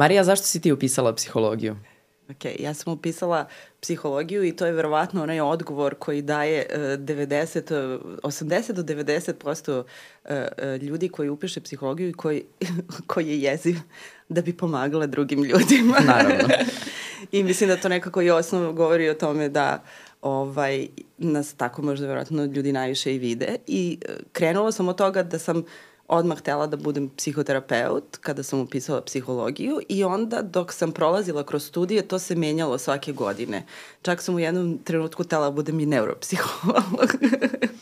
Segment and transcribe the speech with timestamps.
[0.00, 1.76] Marija, zašto si ti upisala psihologiju?
[2.30, 3.48] Ok, ja sam upisala
[3.80, 9.32] psihologiju i to je verovatno onaj odgovor koji daje uh, 90, uh, 80 do 90
[9.32, 9.84] prosto uh,
[10.30, 12.44] uh, ljudi koji upiše psihologiju i koji,
[13.10, 13.76] koji je jeziv
[14.28, 15.96] da bi pomagala drugim ljudima.
[16.16, 16.48] Naravno.
[17.32, 19.82] I mislim da to nekako i osnov govori o tome da
[20.22, 20.86] ovaj,
[21.18, 23.56] nas tako možda verovatno ljudi najviše i vide.
[23.66, 25.64] I uh, krenula sam od toga da sam
[26.10, 31.64] odmah htela da budem psihoterapeut kada sam upisala psihologiju i onda dok sam prolazila kroz
[31.64, 33.66] studije to se menjalo svake godine.
[34.02, 37.14] Čak sam u jednom trenutku htela da budem i neuropsiholog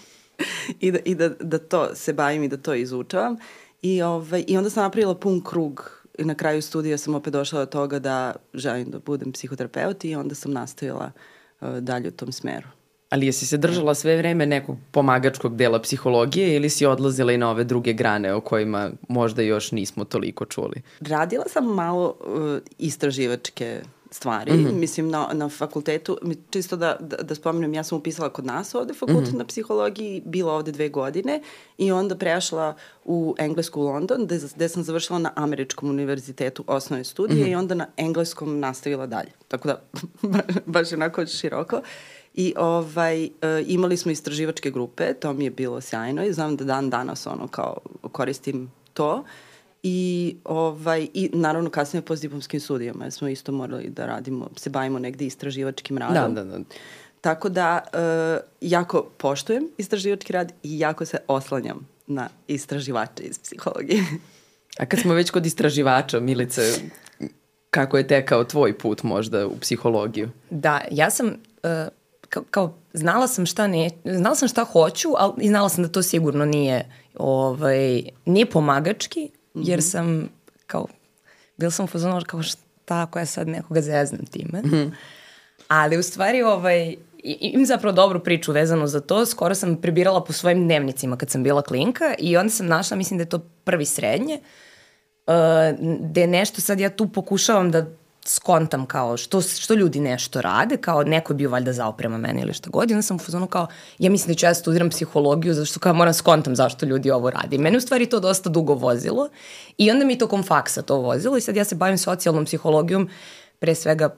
[0.81, 3.37] i, da, i da, da to se bavim i da to izučavam.
[3.83, 7.61] I, ovaj, I onda sam napravila pun krug i na kraju studija sam opet došla
[7.61, 11.11] do toga da želim da budem psihoterapeut i onda sam nastavila
[11.61, 12.78] uh, dalje u tom smeru.
[13.11, 17.51] Ali jesi se držala sve vreme nekog pomagačkog dela psihologije ili si odlazila i na
[17.51, 20.83] ove druge grane o kojima možda još nismo toliko čuli?
[21.01, 24.53] Radila sam malo uh, istraživačke stvari.
[24.53, 24.73] Mm -hmm.
[24.73, 26.19] Mislim, na, na fakultetu,
[26.51, 29.39] čisto da, da, da spomenem, ja sam upisala kod nas ovde fakultet mm -hmm.
[29.39, 31.43] na psihologiji, bila ovde dve godine
[31.79, 37.05] i onda prešla u Englesku u London, gde, gde sam završila na Američkom univerzitetu osnovne
[37.05, 37.53] studije mm -hmm.
[37.53, 39.31] i onda na engleskom nastavila dalje.
[39.49, 39.83] Tako da,
[40.67, 41.81] baš onako široko.
[42.35, 43.31] I ovaj, e,
[43.67, 47.49] imali smo istraživačke grupe, to mi je bilo sjajno i znam da dan danas ono
[47.49, 47.79] kao
[48.13, 49.25] koristim to.
[49.83, 54.71] I, ovaj, I naravno kasnije po diplomskim studijama jer smo isto morali da radimo, se
[54.71, 56.35] bavimo negde istraživačkim radom.
[56.35, 56.65] Da, da, da.
[57.21, 64.05] Tako da uh, jako poštujem istraživački rad i jako se oslanjam na istraživače iz psihologije.
[64.79, 66.63] A kad smo već kod istraživača, Milice,
[67.71, 70.31] kako je tekao tvoj put možda u psihologiju?
[70.51, 71.71] Da, ja sam uh,
[72.29, 75.91] kao, kao znala sam šta ne, znala sam šta hoću, ali i znala sam da
[75.91, 79.87] to sigurno nije ovaj, nije pomagački, jer mhm.
[79.87, 80.29] sam
[80.67, 80.87] kao,
[81.57, 84.61] bil sam u kao šta ako ja sad nekoga zeznam time.
[84.61, 84.91] Mm -hmm.
[85.69, 89.27] Ali u stvari ovaj, imam zapravo dobru priču vezano za to.
[89.27, 93.19] Skoro sam prebirala po svojim dnevnicima kad sam bila klinka i onda sam našla, mislim
[93.19, 94.41] da je to prvi srednje,
[95.27, 95.35] uh,
[96.01, 97.87] gde nešto sad ja tu pokušavam da
[98.29, 102.55] skontam kao što, što ljudi nešto rade, kao neko bio valjda zao prema meni ili
[102.55, 103.67] šta god, i onda sam u fazonu kao,
[103.99, 107.31] ja mislim da ću ja studiram psihologiju, zato što kao moram skontam zašto ljudi ovo
[107.31, 107.57] rade.
[107.57, 109.29] I mene u stvari to dosta dugo vozilo
[109.79, 113.09] i onda mi tokom faksa to vozilo i sad ja se bavim socijalnom psihologijom,
[113.59, 114.15] pre svega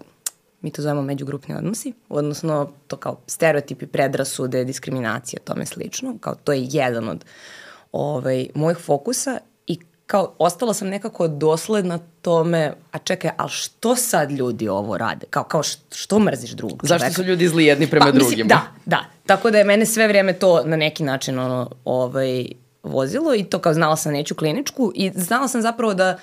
[0.61, 6.53] mi to zovemo međugrupni odnosi, odnosno to kao stereotipi, predrasude, diskriminacija, tome slično, kao to
[6.53, 7.25] je jedan od
[7.93, 9.39] ovaj, mojih fokusa
[10.11, 15.27] kao ostala sam nekako dosledna tome, a čekaj, ali što sad ljudi ovo rade?
[15.31, 16.99] Kao, kao što mrziš drugog čoveka?
[16.99, 18.31] Zašto su ljudi zli jedni prema pa, drugima?
[18.31, 19.05] Mislim, da, da.
[19.27, 22.47] Tako da je mene sve vrijeme to na neki način ono, ovaj,
[22.83, 26.19] vozilo i to kao znala sam neću kliničku i znala sam zapravo da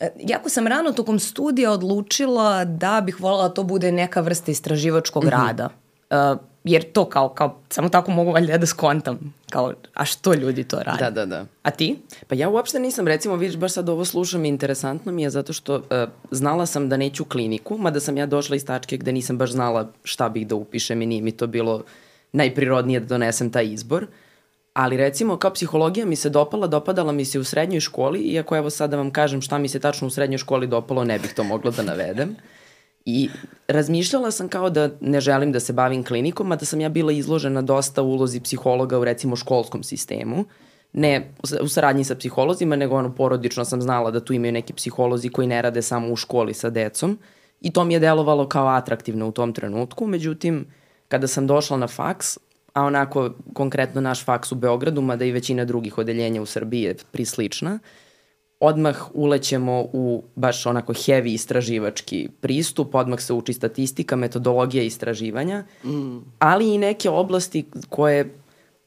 [0.00, 4.50] e, jako sam rano tokom studija odlučila da bih voljela da to bude neka vrsta
[4.50, 5.46] istraživačkog mm -hmm.
[5.46, 5.68] rada.
[6.10, 10.64] Uh, jer to kao, kao, samo tako mogu valjda da skontam, kao, a što ljudi
[10.64, 11.04] to rade?
[11.04, 11.46] Da, da, da.
[11.62, 11.98] A ti?
[12.28, 15.52] Pa ja uopšte nisam, recimo, vidiš, baš sad ovo slušam i interesantno mi je zato
[15.52, 15.82] što uh,
[16.30, 19.88] znala sam da neću kliniku, mada sam ja došla iz tačke gde nisam baš znala
[20.04, 21.82] šta bih da upišem i nije mi to bilo
[22.32, 24.06] najprirodnije da donesem taj izbor.
[24.74, 28.70] Ali recimo kao psihologija mi se dopala, dopadala mi se u srednjoj školi, iako evo
[28.70, 31.44] sad da vam kažem šta mi se tačno u srednjoj školi dopalo, ne bih to
[31.44, 32.36] mogla da navedem.
[33.04, 33.28] I
[33.68, 37.12] razmišljala sam kao da ne želim da se bavim klinikom, a da sam ja bila
[37.12, 40.44] izložena dosta ulozi psihologa u recimo školskom sistemu.
[40.92, 41.32] Ne
[41.62, 45.48] u saradnji sa psiholozima, nego ono porodično sam znala da tu imaju neki psiholozi koji
[45.48, 47.18] ne rade samo u školi sa decom.
[47.60, 50.06] I to mi je delovalo kao atraktivno u tom trenutku.
[50.06, 50.66] Međutim,
[51.08, 52.38] kada sam došla na faks,
[52.72, 56.96] a onako konkretno naš faks u Beogradu, mada i većina drugih odeljenja u Srbiji je
[57.12, 57.80] prislična, uh,
[58.64, 66.18] odmah ulećemo u baš onako heavy istraživački pristup, odmah se uči statistika, metodologija istraživanja, mm.
[66.38, 68.34] ali i neke oblasti koje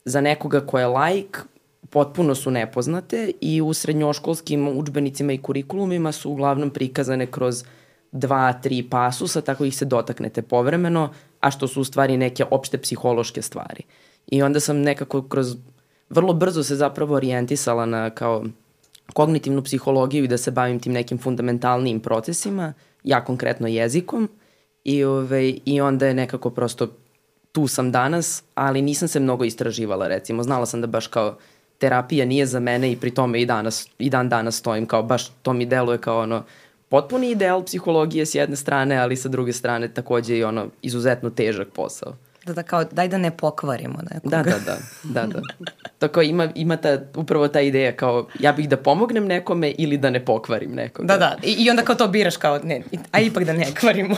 [0.06, 1.46] za nekoga ko je lajk
[1.90, 7.64] potpuno su nepoznate i u srednjoškolskim učbenicima i kurikulumima su uglavnom prikazane kroz
[8.12, 11.10] dva, tri pasusa, tako ih se dotaknete povremeno,
[11.40, 13.84] a što su u stvari neke opšte psihološke stvari.
[14.28, 15.56] I onda sam nekako kroz,
[16.10, 18.44] vrlo brzo se zapravo orijentisala na kao
[19.14, 22.74] kognitivnu psihologiju i da se bavim tim nekim fundamentalnijim procesima,
[23.04, 24.30] ja konkretno jezikom
[24.84, 26.88] i, ove, ovaj, i onda je nekako prosto
[27.52, 30.44] tu sam danas, ali nisam se mnogo istraživala recimo.
[30.44, 31.38] Znala sam da baš kao
[31.78, 35.30] terapija nije za mene i pri tome i, danas, i dan danas stojim kao baš
[35.42, 36.44] to mi deluje kao ono
[36.90, 41.68] potpuni ideal psihologije s jedne strane, ali sa druge strane takođe i ono izuzetno težak
[41.74, 42.16] posao.
[42.46, 44.38] Da, da kao, daj da ne pokvarimo nekoga.
[44.38, 45.42] Da, da, da, da, da.
[46.00, 49.98] To kao ima, ima ta, upravo ta ideja kao ja bih da pomognem nekome ili
[49.98, 51.08] da ne pokvarim nekoga.
[51.08, 51.38] Da, da.
[51.44, 54.16] I, i onda kao to biraš kao, ne, a ipak da ne kvarimo.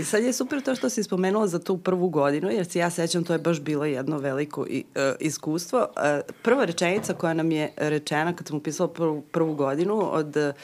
[0.00, 2.90] I sad je super to što si spomenula za tu prvu godinu, jer se ja
[2.90, 5.78] sećam, to je baš bilo jedno veliko i, uh, iskustvo.
[5.78, 10.54] Uh, prva rečenica koja nam je rečena kad sam upisala prvu, prvu godinu od uh,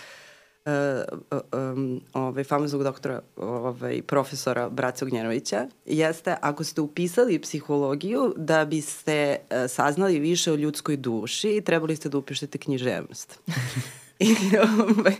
[0.66, 9.36] um, ovaj, famoznog doktora, ovaj, profesora Braca Ognjenovića, jeste ako ste upisali psihologiju da biste
[9.40, 13.38] uh, saznali više o ljudskoj duši, trebali ste da upišete književnost.
[14.18, 15.16] I, ovaj,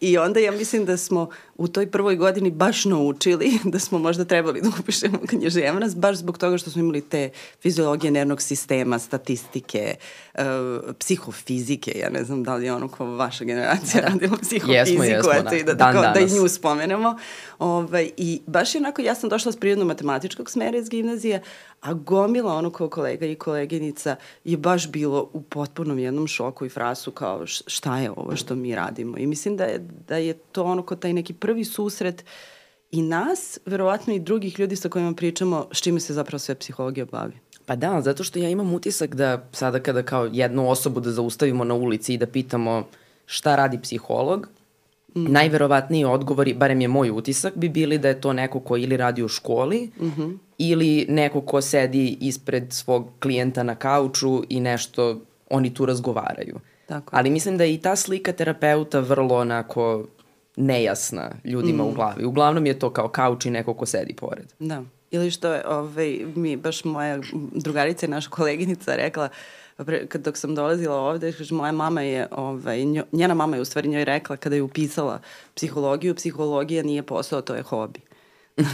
[0.00, 4.24] I onda ja mislim da smo u toj prvoj godini baš naučili da smo možda
[4.24, 7.30] trebali da upišemo književnost, baš zbog toga što smo imali te
[7.62, 9.94] fiziologije nervnog sistema, statistike,
[10.34, 10.40] uh,
[10.98, 14.08] psihofizike, ja ne znam da li je ono ko vaša generacija da.
[14.08, 17.18] radila psihofiziku, jesmo, jesmo, eto, i da, da, da, da i nju spomenemo.
[17.58, 21.42] Ovaj, I baš je onako, ja sam došla s prirodno-matematičkog smera iz gimnazije,
[21.80, 26.68] a gomila ono kao kolega i koleginica je baš bilo u potpunom jednom šoku i
[26.68, 29.18] frasu kao šta je ovo što mi radimo.
[29.18, 32.24] I mislim da je, da je to ono kao taj neki prvi susret
[32.90, 37.06] i nas, verovatno i drugih ljudi sa kojima pričamo, s čime se zapravo sve psihologija
[37.06, 37.38] bavi.
[37.66, 41.64] Pa da, zato što ja imam utisak da sada kada kao jednu osobu da zaustavimo
[41.64, 42.84] na ulici i da pitamo
[43.26, 44.48] šta radi psiholog,
[45.14, 45.32] Mm.
[45.32, 49.22] Najverovatniji odgovori, barem je moj utisak, bi bili da je to neko ko ili radi
[49.22, 50.38] u školi mm -hmm.
[50.58, 55.20] Ili neko ko sedi ispred svog klijenta na kauču i nešto
[55.50, 56.60] oni tu razgovaraju.
[56.86, 57.16] Tako.
[57.16, 60.04] Ali mislim da je i ta slika terapeuta vrlo onako
[60.56, 61.86] nejasna ljudima mm.
[61.86, 62.24] u glavi.
[62.24, 64.52] Uglavnom je to kao kauč i neko ko sedi pored.
[64.58, 64.82] Da.
[65.10, 67.18] Ili što je, ovaj, mi, baš moja
[67.52, 69.28] drugarica i naša koleginica rekla,
[70.08, 73.64] kad dok sam dolazila ovde, kaže, moja mama je, ovaj, njo, njena mama je u
[73.64, 75.20] stvari njoj rekla kada je upisala
[75.54, 78.00] psihologiju, psihologija nije posao, to je hobi.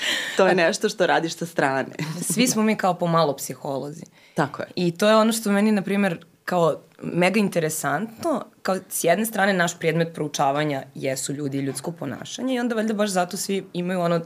[0.36, 1.90] to je nešto što radiš sa strane.
[2.32, 4.04] Svi smo mi kao pomalo psiholozi.
[4.34, 4.68] Tako je.
[4.76, 9.52] I to je ono što meni, na primjer, kao mega interesantno, kao s jedne strane
[9.52, 14.00] naš predmet proučavanja jesu ljudi i ljudsko ponašanje i onda valjda baš zato svi imaju
[14.00, 14.20] ono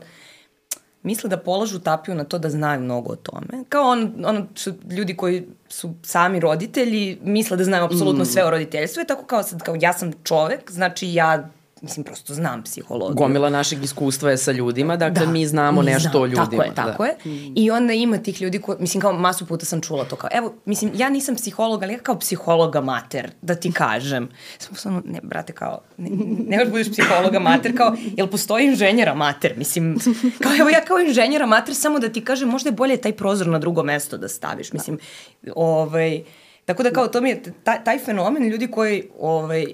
[1.03, 3.65] misle da polažu tapiju na to da znaju mnogo o tome.
[3.69, 8.27] Kao on, ono što ljudi koji su sami roditelji misle da znaju apsolutno mm.
[8.27, 11.51] sve o roditeljstvu i tako kao sad, kao ja sam čovek, znači ja
[11.87, 13.15] mislim, prosto znam psihologiju.
[13.15, 16.47] Gomila našeg iskustva je sa ljudima, dakle da, mi znamo mi nešto znam, o ljudima.
[16.47, 17.31] Tako je, tako da.
[17.31, 17.53] je.
[17.56, 20.55] I onda ima tih ljudi koji, mislim, kao masu puta sam čula to kao, evo,
[20.65, 24.29] mislim, ja nisam psiholog, ali ja kao psihologa mater, da ti kažem.
[24.59, 26.11] Samo samo, ne, brate, kao, ne,
[26.49, 29.55] ne možeš budeš psihologa mater, kao, jel postoji inženjera mater?
[29.56, 29.99] Mislim,
[30.43, 33.47] kao, evo ja kao inženjera mater, samo da ti kažem, možda je bolje taj prozor
[33.47, 34.73] na drugo mesto da staviš.
[34.73, 34.99] Mislim,
[35.43, 35.53] da.
[35.56, 36.23] ovaj,
[36.65, 39.67] tako da kao, to mi je, taj, taj fenomen ljudi koji, ovaj,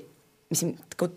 [0.50, 1.08] mislim, kao,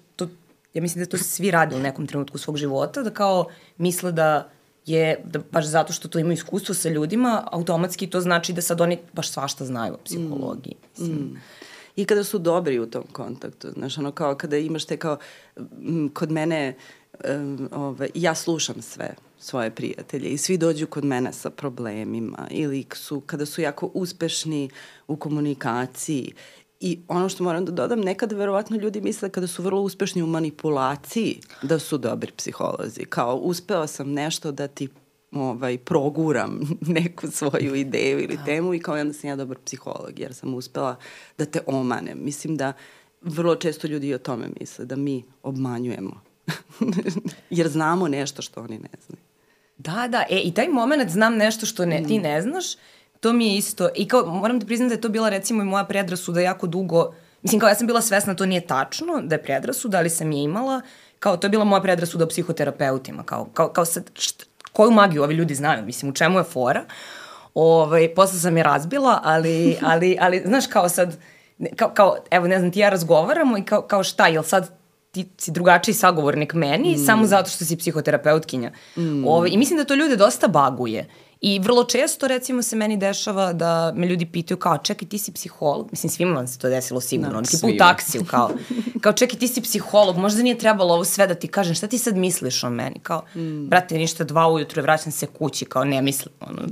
[0.76, 3.46] ja mislim da to svi rade u nekom trenutku svog života, da kao
[3.78, 4.50] misle da
[4.86, 8.82] je, da baš zato što to imaju iskustvo sa ljudima, automatski to znači da sad
[8.82, 10.76] oni baš svašta znaju o psihologiji.
[10.76, 11.02] Mm.
[11.02, 11.18] Mislim.
[11.18, 11.42] Mm.
[11.96, 15.18] I kada su dobri u tom kontaktu, znaš, ono kao kada imaš te kao,
[15.56, 16.76] m, kod mene,
[17.30, 22.86] um, ovaj, ja slušam sve svoje prijatelje i svi dođu kod mene sa problemima ili
[22.94, 24.70] su, kada su jako uspešni
[25.08, 26.34] u komunikaciji
[26.88, 30.28] I ono što moram da dodam, nekada verovatno ljudi misle kada su vrlo uspešni u
[30.28, 33.06] manipulaciji da su dobri psiholozi.
[33.06, 34.88] Kao uspeo sam nešto da ti
[35.32, 36.60] ovaj, proguram
[36.98, 38.44] neku svoju ideju ili da.
[38.44, 40.96] temu i kao onda sam ja dobar psiholog jer sam uspela
[41.38, 42.18] da te omanem.
[42.22, 42.74] Mislim da
[43.22, 46.22] vrlo često ljudi i o tome misle, da mi obmanjujemo.
[47.50, 49.24] jer znamo nešto što oni ne znaju.
[49.78, 52.22] Da, da, e, i taj moment znam nešto što ne, ti mm.
[52.22, 52.66] ne znaš,
[53.26, 55.66] to mi je isto, i kao, moram da priznam da je to bila recimo i
[55.66, 59.36] moja predrasuda jako dugo, mislim kao ja sam bila svesna da to nije tačno, da
[59.36, 60.82] je predrasuda, ali sam je imala,
[61.20, 65.24] kao to je bila moja predrasuda o psihoterapeutima, kao, kao, kao sad, št, koju magiju
[65.24, 66.86] ovi ljudi znaju, mislim, u čemu je fora.
[67.54, 71.18] Ovaj, posle sam je razbila, ali, ali, ali znaš, kao sad,
[71.76, 74.70] kao, kao, evo, ne znam, ti ja razgovaramo i kao, kao šta, jel sad
[75.12, 77.06] ti si drugačiji sagovornik meni mm.
[77.06, 78.72] samo zato što si psihoterapeutkinja.
[78.96, 79.28] Mm.
[79.28, 81.08] Ove, ovaj, I mislim da to ljude dosta baguje.
[81.42, 85.32] I vrlo često, recimo, se meni dešava da me ljudi pitaju kao, čekaj, ti si
[85.32, 85.88] psiholog?
[85.92, 87.42] Mislim, svima vam se to desilo sigurno.
[87.42, 88.50] Da, tipa u taksiju, kao,
[89.02, 91.98] kao, čekaj, ti si psiholog, možda nije trebalo ovo sve da ti kažem, šta ti
[91.98, 93.00] sad misliš o meni?
[93.04, 93.68] Kao, mm.
[93.68, 96.62] brate, ništa, dva ujutru, vraćam se kući, kao, ne mislim, ono.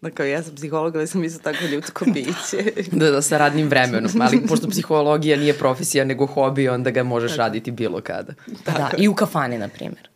[0.00, 2.72] Dakle, ja sam psiholog, ali sam isto tako ljudsko biće.
[2.98, 7.30] da, da, sa radnim vremenom, ali pošto psihologija nije profesija nego hobi, onda ga možeš
[7.30, 7.38] tako.
[7.42, 8.32] raditi bilo kada.
[8.64, 8.78] Tako.
[8.78, 10.09] Da, i u kafani, na primjer.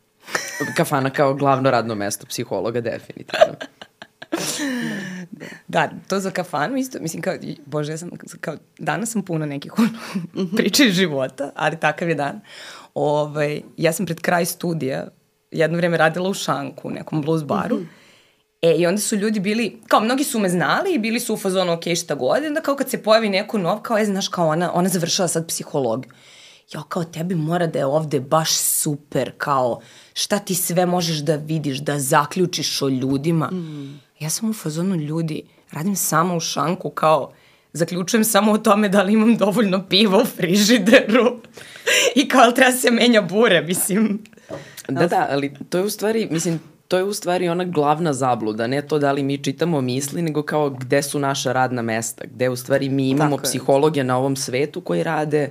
[0.76, 3.54] Kafana kao glavno radno mesto psihologa, definitivno.
[5.69, 7.35] da, to za kafanu isto, mislim kao,
[7.66, 9.73] bože, ja sam, kao, danas sam puno nekih
[10.57, 12.40] priča iz života, ali takav je dan.
[12.95, 15.09] Ovaj, ja sam pred kraj studija
[15.50, 17.76] jedno vreme radila u Šanku, u nekom blues baru.
[17.76, 18.04] Mm -hmm.
[18.64, 21.37] E, i onda su ljudi bili, kao mnogi su me znali i bili su u
[21.37, 24.49] fazonu, ok, šta god, onda kao kad se pojavi neko nov, kao, je, znaš, kao
[24.49, 26.12] ona, ona završava sad psihologiju.
[26.73, 29.80] Ja, kao, tebi mora da je ovde baš super, kao,
[30.14, 33.50] šta ti sve možeš da vidiš, da zaključiš o ljudima.
[33.50, 34.00] Mm.
[34.21, 35.42] Ja sam u fazonu ljudi,
[35.73, 37.33] radim samo u šanku, kao,
[37.73, 41.40] zaključujem samo o tome da li imam dovoljno piva u frižideru
[42.21, 44.25] i kao treba se menja bure, mislim.
[44.88, 48.66] Da, da, ali to je u stvari, mislim, to je u stvari ona glavna zabluda,
[48.66, 52.49] ne to da li mi čitamo misli, nego kao gde su naša radna mesta, gde
[52.49, 54.04] u stvari mi imamo Tako psihologe je.
[54.04, 55.50] na ovom svetu koji rade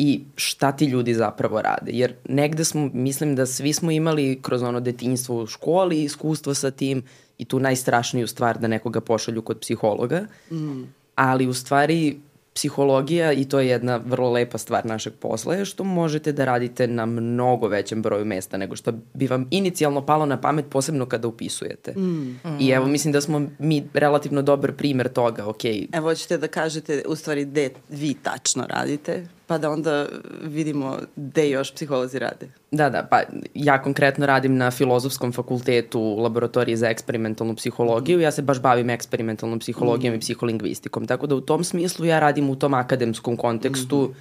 [0.00, 1.92] i šta ti ljudi zapravo rade.
[1.92, 6.70] Jer negde smo, mislim da svi smo imali kroz ono detinjstvo u školi iskustvo sa
[6.70, 7.02] tim
[7.38, 10.82] i tu najstrašniju stvar da nekoga pošalju kod psihologa, mm.
[11.14, 12.20] ali u stvari
[12.54, 16.86] psihologija, i to je jedna vrlo lepa stvar našeg posla, je što možete da radite
[16.86, 21.28] na mnogo većem broju mesta nego što bi vam inicijalno palo na pamet, posebno kada
[21.28, 21.92] upisujete.
[21.92, 22.40] Mm.
[22.60, 25.64] I evo, mislim da smo mi relativno dobar primer toga, ok.
[25.92, 29.37] Evo, hoćete da kažete u stvari gde vi tačno radite?
[29.48, 30.06] Pa da onda
[30.42, 32.48] vidimo gde još psiholozi rade.
[32.70, 33.20] Da, da, pa
[33.54, 38.90] ja konkretno radim na Filozofskom fakultetu u laboratoriji za eksperimentalnu psihologiju, ja se baš bavim
[38.90, 40.16] eksperimentalnom psihologijom mm.
[40.16, 44.14] i psiholingvistikom, tako da u tom smislu ja radim u tom akademskom kontekstu, mm.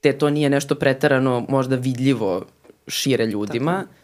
[0.00, 2.44] te to nije nešto pretarano možda vidljivo
[2.86, 3.97] šire ljudima, tako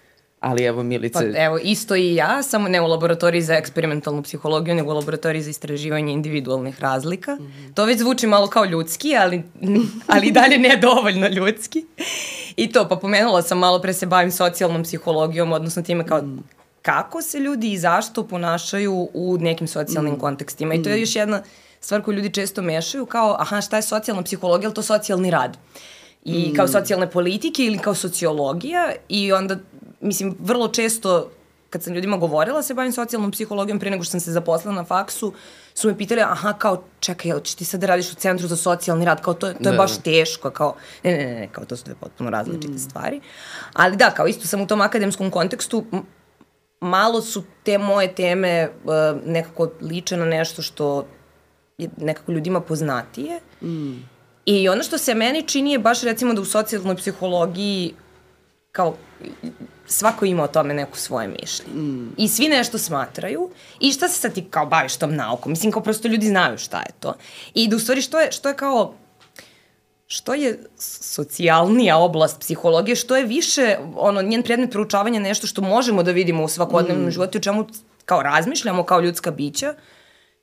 [0.45, 1.33] Ali evo Milice...
[1.33, 5.43] Pa evo, isto i ja, samo ne u laboratoriji za eksperimentalnu psihologiju, nego u laboratoriji
[5.43, 7.35] za istraživanje individualnih razlika.
[7.35, 7.75] Mm -hmm.
[7.75, 9.43] To već zvuči malo kao ljudski, ali,
[10.07, 11.87] ali dalje ne dovoljno ljudski.
[12.57, 16.39] I to, pa pomenula sam malo pre se bavim socijalnom psihologijom, odnosno time kao mm.
[16.83, 20.21] kako se ljudi i zašto ponašaju u nekim socijalnim mm.
[20.21, 20.75] kontekstima.
[20.75, 21.01] I to je mm.
[21.01, 21.43] još jedna
[21.81, 25.57] stvar koju ljudi često mešaju kao, aha, šta je socijalna psihologija, ali to socijalni rad
[26.25, 26.55] i mm.
[26.57, 29.57] kao socijalne politike ili kao sociologija i onda
[30.05, 31.31] mislim, vrlo često
[31.71, 34.85] kad sam ljudima govorila se bavim socijalnom psihologijom pre nego što sam se zaposlila na
[34.85, 35.33] faksu,
[35.75, 38.57] su me pitali, aha, kao, čekaj, jel ćeš ti sad da radiš u centru za
[38.57, 41.65] socijalni rad, kao to, to je da, baš teško, kao, ne, ne, ne, ne, kao
[41.65, 42.79] to su dve potpuno različite mm.
[42.79, 43.21] stvari.
[43.73, 45.85] Ali da, kao isto sam u tom akademskom kontekstu,
[46.81, 48.93] malo su te moje teme uh,
[49.27, 51.07] nekako liče na nešto što
[51.79, 53.41] je nekako ljudima poznatije.
[53.63, 54.15] Mm.
[54.47, 57.95] I ono što se meni čini je baš recimo da u socijalnoj psihologiji
[58.75, 58.95] kao
[59.87, 61.73] svako ima o tome neku svoje mišljenje.
[61.75, 62.15] Mm.
[62.17, 63.51] I svi nešto smatraju.
[63.81, 65.53] I šta se sad ti kao baviš tom naukom?
[65.53, 67.15] Mislim, kao prosto ljudi znaju šta je to.
[67.55, 68.95] I da u stvari što je, što je kao
[70.07, 76.03] što je socijalnija oblast psihologije, što je više ono, njen predmet proučavanja nešto što možemo
[76.03, 77.11] da vidimo u svakodnevnom mm.
[77.11, 77.67] životu, u čemu
[78.05, 79.75] kao razmišljamo kao ljudska bića,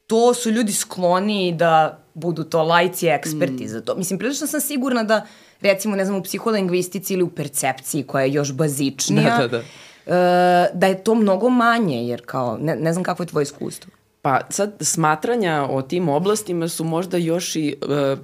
[0.07, 3.67] to su ljudi skloni da budu to lajci eksperti mm.
[3.67, 3.95] za to.
[3.95, 5.25] Mislim, prilično sam sigurna da
[5.61, 9.63] recimo, ne znam, u psiholingvistici ili u percepciji koja je još bazičnija, da, da, da.
[10.05, 13.91] Uh, da je to mnogo manje, jer kao, ne, ne znam kako je tvoje iskustvo.
[14.21, 18.19] Pa sad smatranja o tim oblastima su možda još i uh,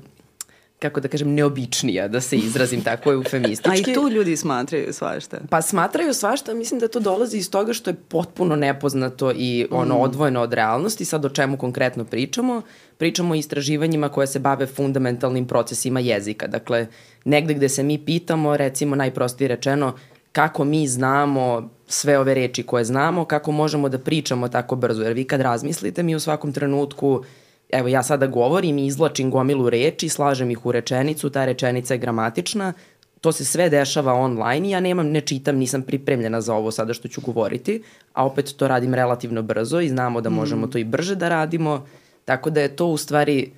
[0.79, 3.71] kako da kažem, neobičnija, da se izrazim tako eufemistički.
[3.89, 5.37] A i tu ljudi smatraju svašta.
[5.49, 9.97] Pa smatraju svašta, mislim da to dolazi iz toga što je potpuno nepoznato i ono
[9.97, 10.01] mm.
[10.01, 11.05] odvojeno od realnosti.
[11.05, 12.61] Sad o čemu konkretno pričamo?
[12.97, 16.47] Pričamo o istraživanjima koje se bave fundamentalnim procesima jezika.
[16.47, 16.87] Dakle,
[17.25, 19.93] negde gde se mi pitamo, recimo najprostije rečeno,
[20.31, 25.03] kako mi znamo sve ove reči koje znamo, kako možemo da pričamo tako brzo.
[25.03, 27.23] Jer vi kad razmislite, mi u svakom trenutku
[27.69, 31.97] evo ja sada govorim i izlačim gomilu reči, slažem ih u rečenicu, ta rečenica je
[31.97, 32.73] gramatična,
[33.21, 36.93] to se sve dešava online i ja nemam, ne čitam, nisam pripremljena za ovo sada
[36.93, 37.83] što ću govoriti,
[38.13, 40.71] a opet to radim relativno brzo i znamo da možemo mm.
[40.71, 41.85] to i brže da radimo,
[42.25, 43.51] tako da je to u stvari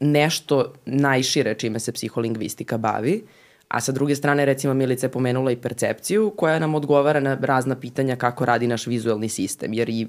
[0.00, 3.24] nešto najšire čime se psiholingvistika bavi.
[3.68, 7.80] A sa druge strane, recimo, Milica je pomenula i percepciju koja nam odgovara na razna
[7.80, 10.06] pitanja kako radi naš vizuelni sistem, jer i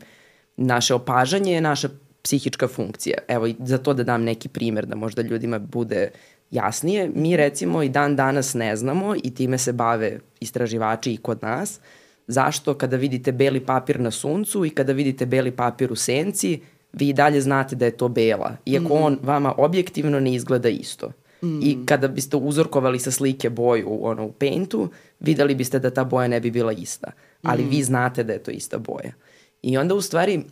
[0.57, 1.89] naše opažanje je naša
[2.25, 3.17] psihička funkcija.
[3.27, 6.09] Evo, za to da dam neki primer da možda ljudima bude
[6.51, 7.11] jasnije.
[7.15, 11.79] Mi recimo i dan danas ne znamo i time se bave istraživači i kod nas,
[12.27, 16.59] zašto kada vidite beli papir na suncu i kada vidite beli papir u senci,
[16.93, 19.03] vi i dalje znate da je to bela, iako mm.
[19.03, 21.11] on vama objektivno ne izgleda isto.
[21.43, 21.61] Mm.
[21.61, 24.89] I kada biste uzorkovali sa slike boju ono, u paintu,
[25.19, 27.11] videli biste da ta boja ne bi bila ista.
[27.43, 27.69] Ali mm.
[27.69, 29.13] vi znate da je to ista boja.
[29.61, 30.43] I onda u stvari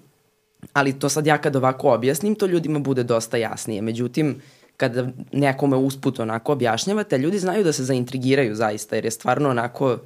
[0.73, 3.81] ali to sad ja kad ovako objasnim, to ljudima bude dosta jasnije.
[3.81, 4.41] Međutim,
[4.77, 9.97] kada nekome usput onako objašnjavate, ljudi znaju da se zaintrigiraju zaista, jer je stvarno onako,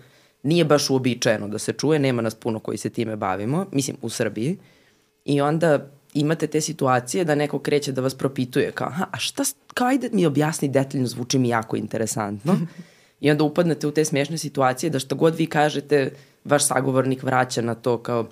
[0.44, 4.10] nije baš uobičajeno da se čuje, nema nas puno koji se time bavimo, mislim u
[4.10, 4.58] Srbiji,
[5.26, 9.44] i onda imate te situacije da neko kreće da vas propituje kao, aha, a šta,
[9.74, 12.60] kao ajde mi objasni detaljno, zvuči mi jako interesantno.
[13.20, 16.12] I onda upadnete u te smešne situacije da što god vi kažete,
[16.46, 18.28] vaš sagovornik vraća na to kao,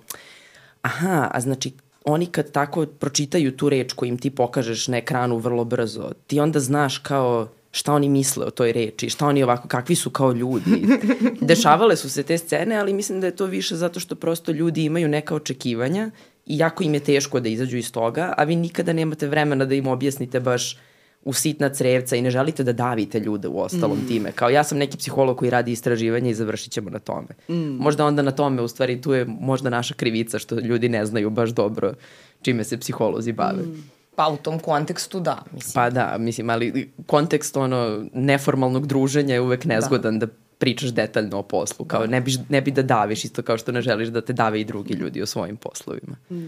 [0.81, 1.71] aha, a znači
[2.05, 6.39] oni kad tako pročitaju tu reč koju im ti pokažeš na ekranu vrlo brzo, ti
[6.39, 10.31] onda znaš kao šta oni misle o toj reči, šta oni ovako, kakvi su kao
[10.31, 10.85] ljudi.
[11.49, 14.85] Dešavale su se te scene, ali mislim da je to više zato što prosto ljudi
[14.85, 16.11] imaju neka očekivanja
[16.45, 19.75] i jako im je teško da izađu iz toga, a vi nikada nemate vremena da
[19.75, 20.77] im objasnite baš
[21.25, 24.07] u sitna crevca i ne želite da davite ljude u ostalom mm.
[24.07, 24.31] time.
[24.31, 27.27] Kao ja sam neki psiholog koji radi istraživanje i završit ćemo na tome.
[27.49, 27.77] Mm.
[27.77, 31.29] Možda onda na tome, u stvari, tu je možda naša krivica što ljudi ne znaju
[31.29, 31.93] baš dobro
[32.41, 33.63] čime se psiholozi bave.
[33.63, 33.89] Mm.
[34.15, 35.73] Pa u tom kontekstu da, mislim.
[35.73, 39.75] Pa da, mislim, ali kontekst ono neformalnog druženja je uvek da.
[39.75, 41.85] nezgodan da, da pričaš detaljno o poslu.
[41.85, 42.07] Kao da.
[42.07, 44.65] ne, bi, ne bi da daviš isto kao što ne želiš da te dave i
[44.65, 46.15] drugi ljudi o svojim poslovima.
[46.31, 46.47] Mm.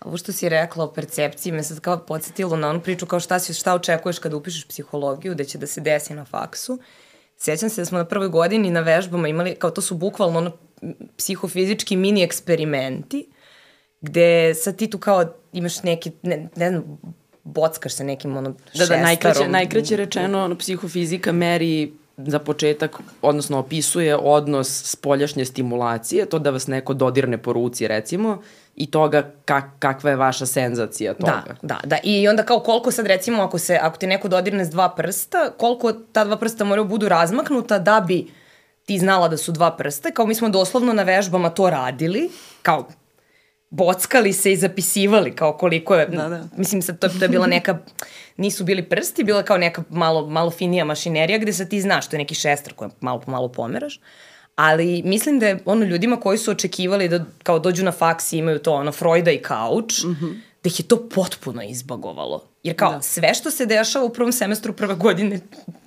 [0.00, 3.38] Ovo što si rekla o percepciji me sad kao podsjetilo na onu priču kao šta,
[3.38, 6.78] si, šta očekuješ kada upišeš psihologiju, da će da se desi na faksu.
[7.36, 10.52] Sjećam se da smo na prvoj godini na vežbama imali, kao to su bukvalno ono
[11.16, 13.26] psihofizički mini eksperimenti,
[14.00, 16.98] gde sad ti tu kao imaš neki, ne, ne znam,
[17.44, 18.88] bockaš se nekim ono šestarom.
[18.88, 26.26] Da, da, najkraće, najkraće rečeno, ono, psihofizika meri za početak, odnosno opisuje odnos spoljašnje stimulacije,
[26.26, 28.42] to da vas neko dodirne po ruci recimo,
[28.78, 31.42] i toga kak, kakva je vaša senzacija toga.
[31.62, 31.98] Da, da, da.
[32.02, 35.50] I onda kao koliko sad recimo ako se ako ti neko dodirne s dva prsta,
[35.56, 38.26] koliko ta dva prsta moraju da budu razmaknuta da bi
[38.84, 42.30] ti znala da su dva prsta, kao mi smo doslovno na vežbama to radili,
[42.62, 42.88] kao
[43.70, 46.44] bockali se i zapisivali kao koliko je, da, da.
[46.56, 47.78] mislim sad to, to je bila neka,
[48.36, 52.16] nisu bili prsti, bila kao neka malo, malo finija mašinerija gde sad ti znaš, to
[52.16, 54.00] je neki šestar koji malo po malo pomeraš,
[54.58, 58.38] ali mislim da je ono ljudima koji su očekivali da kao dođu na faks i
[58.38, 60.34] imaju to ono Freuda i kauč, mm -hmm.
[60.64, 62.44] da ih je to potpuno izbagovalo.
[62.62, 63.02] Jer kao da.
[63.02, 65.40] sve što se dešava u prvom semestru prve godine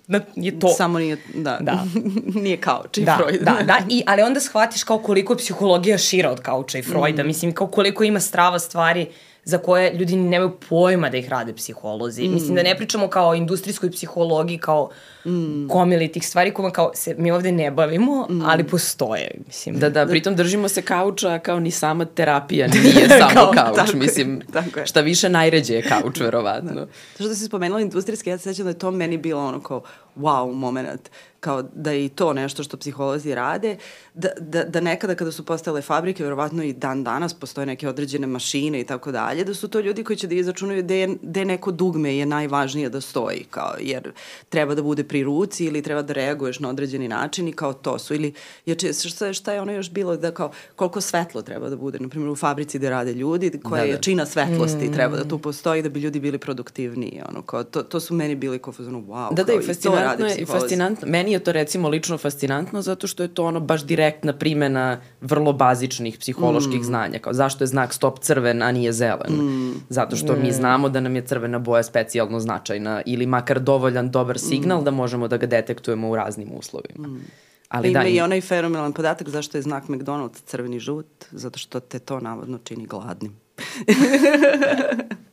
[0.08, 0.68] da je to.
[0.68, 1.84] Samo nije, da, da.
[2.44, 3.42] nije kauč i da, Freud.
[3.42, 7.24] Da, da, i, ali onda shvatiš kao koliko je psihologija šira od kauča i Freuda.
[7.24, 7.28] Mm.
[7.28, 11.54] Mislim, kao koliko ima strava stvari uh, za koje ljudi nemaju pojma da ih rade
[11.54, 12.28] psiholozi.
[12.28, 12.34] Mm.
[12.34, 14.90] Mislim da ne pričamo kao o industrijskoj psihologiji, kao
[15.26, 15.68] mm.
[15.68, 18.42] komili tih stvari kojima kao se mi ovde ne bavimo, mm.
[18.42, 19.32] ali postoje.
[19.48, 19.80] Mislim.
[19.80, 23.76] Da, da, pritom držimo se kauča kao ni sama terapija nije samo kao, kauč.
[23.76, 24.86] Tako mislim, je, tako je.
[24.86, 26.74] šta više najređe je kauč, verovatno.
[26.74, 26.86] Da.
[27.18, 29.82] To što si spomenula industrijski, ja se sećam da je to meni bilo ono kao
[30.16, 31.10] wow moment
[31.42, 33.78] kao da je i to nešto što psiholozi rade,
[34.14, 38.28] da, da, da nekada kada su postale fabrike, verovatno i dan danas postoje neke određene
[38.28, 41.46] mašine i tako dalje, da su to ljudi koji će da izračunaju gde, je, gde
[41.46, 44.12] neko dugme je najvažnije da stoji, kao, jer
[44.50, 48.00] treba da bude pri ruci ili treba da reaguješ na određeni način i kao to
[48.00, 48.14] su.
[48.14, 48.34] Ili,
[48.66, 52.10] jer šta, šta je ono još bilo da kao koliko svetlo treba da bude, na
[52.10, 53.94] primjer u fabrici gde rade ljudi, koja da, da.
[53.94, 54.94] jačina svetlosti mm.
[54.94, 57.22] treba da tu postoji da bi ljudi bili produktivniji.
[57.30, 59.62] Ono, kao, to, to su meni bili kao wow, da, da, i
[60.04, 61.08] fascinantno je, i fascinantno.
[61.08, 65.54] Meni je to recimo lično fascinantno zato što je to ono baš direktna primena vrlo
[65.54, 66.84] bazičnih psiholoških mm.
[66.84, 67.20] znanja.
[67.20, 69.34] Kao zašto je znak stop crven, a nije zelen?
[69.34, 69.74] Mm.
[69.90, 70.42] Zato što mm.
[70.42, 74.84] mi znamo da nam je crvena boja specijalno značajna ili makar dovoljan dobar signal mm.
[74.84, 77.08] da možemo da ga detektujemo u raznim uslovima.
[77.08, 77.26] Mm.
[77.70, 81.80] Ali Ima da, i onaj fenomenalan podatak zašto je znak McDonald's crveni žut, zato što
[81.80, 83.36] te to navodno čini gladnim.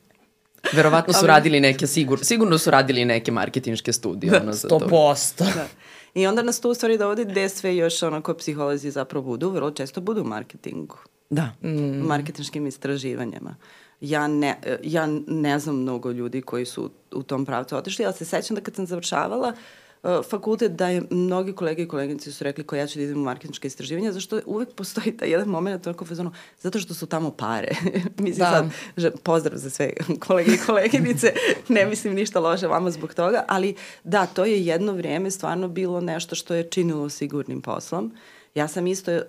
[0.72, 4.40] Verovatno su radili neke, sigur, sigurno su radili neke marketinške studije.
[4.40, 5.38] Ono, za 100%.
[5.38, 5.44] To.
[5.44, 5.66] Da.
[6.14, 9.70] I onda nas to u stvari dovodi gde sve još onako psiholozi zapravo budu, vrlo
[9.70, 10.96] često budu u marketingu.
[11.30, 11.50] Da.
[11.62, 12.06] Mm.
[12.06, 13.56] Marketinškim istraživanjima.
[14.00, 18.24] Ja ne, ja ne znam mnogo ljudi koji su u tom pravcu otišli, ali se
[18.24, 19.87] sećam da kad sam završavala, uh, Uh,
[20.30, 23.24] fakultet da je mnogi kolege i koleginici su rekli koja ja ću da idem u
[23.24, 27.68] marketinške istraživanja, zašto uvek postoji taj jedan moment toliko fazonu, zato što su tamo pare.
[28.18, 28.50] mislim da.
[28.50, 29.92] sad, že, pozdrav za sve
[30.26, 31.32] kolege i koleginice,
[31.68, 36.00] ne mislim ništa loše vama zbog toga, ali da, to je jedno vrijeme stvarno bilo
[36.00, 38.12] nešto što je činilo sigurnim poslom.
[38.54, 39.20] Ja sam isto uh,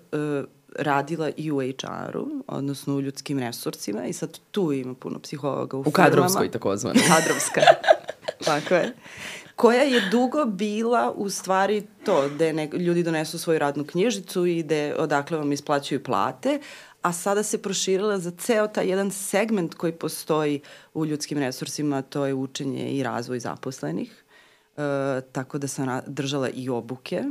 [0.75, 5.79] radila i u HR-u, odnosno u ljudskim resursima i sad tu ima puno psihologa u,
[5.79, 6.05] u firmama.
[6.05, 6.99] U kadrovskoj takozvano.
[7.07, 7.61] Kadrovska,
[8.45, 8.93] tako je
[9.59, 14.63] koja je dugo bila u stvari to, gde ne, ljudi donesu svoju radnu knjižicu i
[14.63, 16.59] gde odakle vam isplaćuju plate,
[17.01, 20.61] a sada se proširila za ceo taj jedan segment koji postoji
[20.93, 24.23] u ljudskim resursima, to je učenje i razvoj zaposlenih.
[24.77, 27.23] E, tako da sam držala i obuke,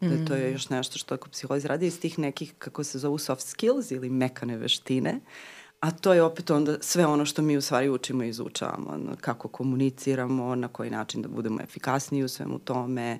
[0.00, 0.26] mm.
[0.26, 3.46] to je još nešto što ako psiholozi radi iz tih nekih, kako se zovu soft
[3.46, 5.10] skills ili mekane veštine.
[5.10, 8.98] Uh, A to je opet onda sve ono što mi u stvari učimo i izučavamo.
[9.20, 13.18] Kako komuniciramo, na koji način da budemo efikasniji u svemu tome.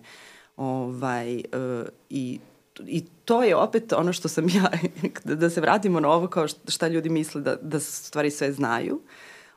[0.57, 1.42] Ovaj, uh,
[2.11, 2.38] i,
[2.87, 4.70] I to je opet ono što sam ja,
[5.24, 9.00] da, da se vratimo na ovo kao šta ljudi misle da, da stvari sve znaju.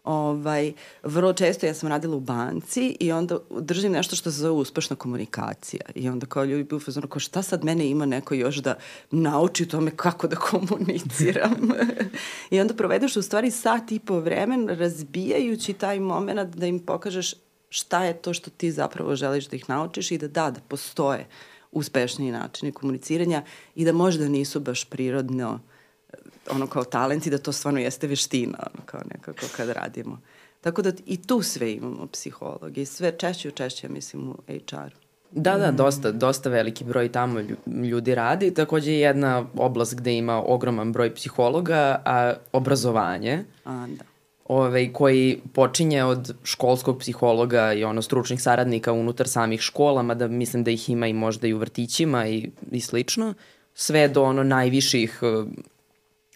[0.07, 4.51] Ovaj, vrlo često ja sam radila u banci i onda držim nešto što se zove
[4.51, 5.81] uspešna komunikacija.
[5.95, 8.75] I onda kao ljudi bi u fazonu, kao šta sad mene ima neko još da
[9.11, 11.71] nauči tome kako da komuniciram.
[12.51, 17.33] I onda provedeš u stvari sat i po vremen razbijajući taj moment da im pokažeš
[17.69, 21.27] šta je to što ti zapravo želiš da ih naučiš i da da, da postoje
[21.71, 23.43] uspešniji načini komuniciranja
[23.75, 25.76] i da možda nisu baš prirodno uh,
[26.49, 30.21] ono kao talent i da to stvarno jeste veština, ono kao nekako kad radimo.
[30.61, 35.07] Tako da i tu sve imamo psihologi, sve češće i češće, mislim, u HR-u.
[35.31, 37.39] Da, da, dosta, dosta veliki broj tamo
[37.89, 38.53] ljudi radi.
[38.53, 43.43] Takođe je jedna oblast gde ima ogroman broj psihologa, a obrazovanje.
[43.65, 44.03] A, da.
[44.45, 50.63] Ovaj, koji počinje od školskog psihologa i ono stručnih saradnika unutar samih škola, mada mislim
[50.63, 53.33] da ih ima i možda i u vrtićima i, i slično,
[53.73, 55.19] sve do ono najviših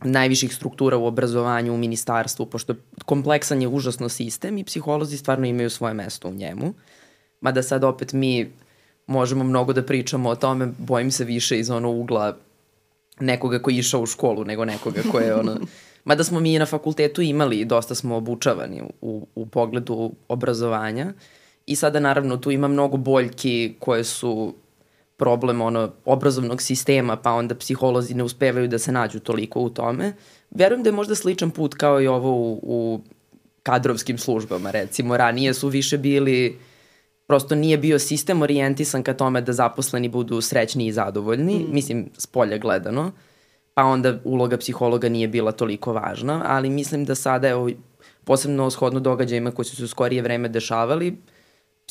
[0.04, 5.70] najviših struktura u obrazovanju, u ministarstvu, pošto kompleksan je užasno sistem i psiholozi stvarno imaju
[5.70, 6.74] svoje mesto u njemu.
[7.42, 8.52] Mada sad opet mi
[9.08, 12.38] možemo mnogo da pričamo o tome, bojim se više iz ono ugla
[13.20, 15.58] nekoga koji je išao u školu nego nekoga ko je ono...
[16.06, 21.14] Mada smo mi na fakultetu imali i dosta smo obučavani u, u pogledu obrazovanja
[21.66, 24.54] i sada naravno tu ima mnogo boljki koje su
[25.22, 30.14] problem ono, obrazovnog sistema, pa onda psiholozi ne uspevaju da se nađu toliko u tome.
[30.52, 33.02] Verujem da je možda sličan put kao i ovo u, u
[33.64, 35.18] kadrovskim službama, recimo.
[35.18, 36.58] Ranije su više bili,
[37.28, 41.74] prosto nije bio sistem orijentisan ka tome da zaposleni budu srećni i zadovoljni, mm.
[41.74, 43.12] mislim, s polja gledano,
[43.74, 47.70] pa onda uloga psihologa nije bila toliko važna, ali mislim da sada, evo,
[48.24, 51.18] posebno shodno događajima koji su se u skorije vreme dešavali,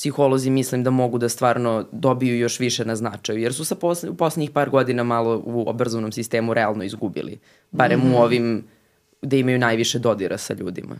[0.00, 4.10] psiholozi mislim da mogu da stvarno dobiju još više na značaju, jer su sa posle,
[4.10, 7.38] u poslednjih par godina malo u obrazovnom sistemu realno izgubili,
[7.70, 8.14] barem mm.
[8.14, 8.64] u ovim
[9.22, 10.96] gde imaju najviše dodira sa ljudima.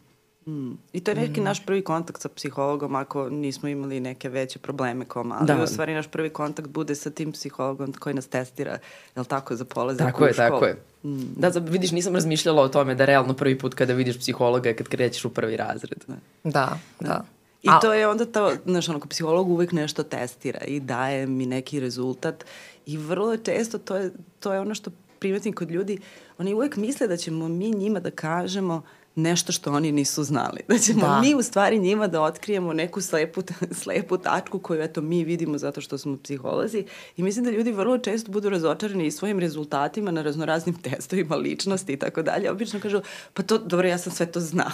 [0.47, 0.73] Mm.
[0.93, 1.45] I to je neki mm.
[1.45, 5.47] naš prvi kontakt sa psihologom ako nismo imali neke veće probleme kao mali.
[5.47, 5.63] Da.
[5.63, 8.73] U stvari naš prvi kontakt bude sa tim psihologom koji nas testira,
[9.17, 10.49] je li tako, za polazak tako u je, školu.
[10.49, 11.15] Tako je, tako je.
[11.15, 11.35] Mm.
[11.37, 14.77] Da, za, vidiš, nisam razmišljala o tome da realno prvi put kada vidiš psihologa je
[14.77, 16.05] kad krećeš u prvi razred.
[16.45, 17.09] Da, da.
[17.09, 17.25] da.
[17.63, 17.81] I A...
[17.81, 22.45] to je onda to, znaš, onako, psiholog uvek nešto testira i daje mi neki rezultat.
[22.87, 25.99] I vrlo često to je, to je ono što primetim kod ljudi,
[26.39, 30.61] oni uvek misle da ćemo mi njima da kažemo uh, nešto što oni nisu znali.
[30.69, 31.21] Da ćemo da.
[31.21, 33.43] mi u stvari njima da otkrijemo neku slepu,
[33.83, 36.85] slepu tačku koju eto mi vidimo zato što smo psiholozi
[37.17, 41.93] i mislim da ljudi vrlo često budu razočarani i svojim rezultatima na raznoraznim testovima ličnosti
[41.93, 42.51] i tako dalje.
[42.51, 43.01] Obično kažu,
[43.35, 44.71] pa to, dobro, ja sam sve to znao.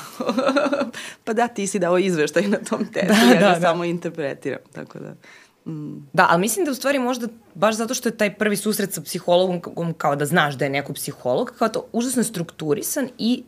[1.25, 3.61] pa da, ti si dao izveštaj na tom testu, da, ja da, ga da.
[3.61, 4.61] samo interpretiram.
[4.73, 5.15] Tako da...
[5.71, 6.09] Mm.
[6.13, 9.01] Da, ali mislim da u stvari možda baš zato što je taj prvi susret sa
[9.01, 13.45] psihologom kao da znaš da je neko psiholog, kao to užasno strukturisan i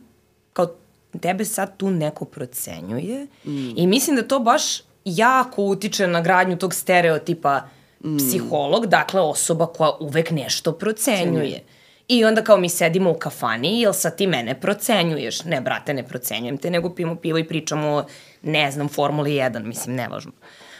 [0.59, 0.75] kao
[1.19, 3.77] tebe sad tu neko procenjuje mm.
[3.77, 4.63] i mislim da to baš
[5.05, 7.61] jako utiče na gradnju tog stereotipa
[8.03, 8.17] mm.
[8.17, 11.51] psiholog, dakle osoba koja uvek nešto procenjuje.
[11.51, 11.79] Ceni.
[12.07, 15.43] I onda kao mi sedimo u kafani, jel sad ti mene procenjuješ?
[15.43, 18.05] Ne, brate, ne procenjujem te, nego pijemo pivo i pričamo,
[18.41, 20.31] ne znam, Formuli 1, mislim, nevažno.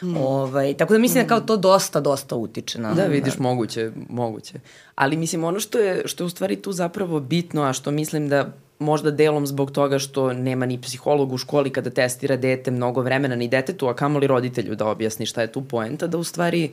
[0.02, 0.18] Mm.
[0.18, 1.28] Ovaj, tako da mislim mm.
[1.28, 2.94] da kao to dosta, dosta utiče na...
[2.94, 3.44] Da, vidiš, na...
[3.44, 4.54] moguće, moguće.
[4.96, 8.30] Ali mislim, ono što je, što je u stvari tu zapravo bitno, a što mislim
[8.30, 13.02] da možda delom zbog toga što nema ni psiholog u školi kada testira dete mnogo
[13.02, 16.72] vremena ni detetu, a kamoli roditelju da objasni šta je tu poenta, da u stvari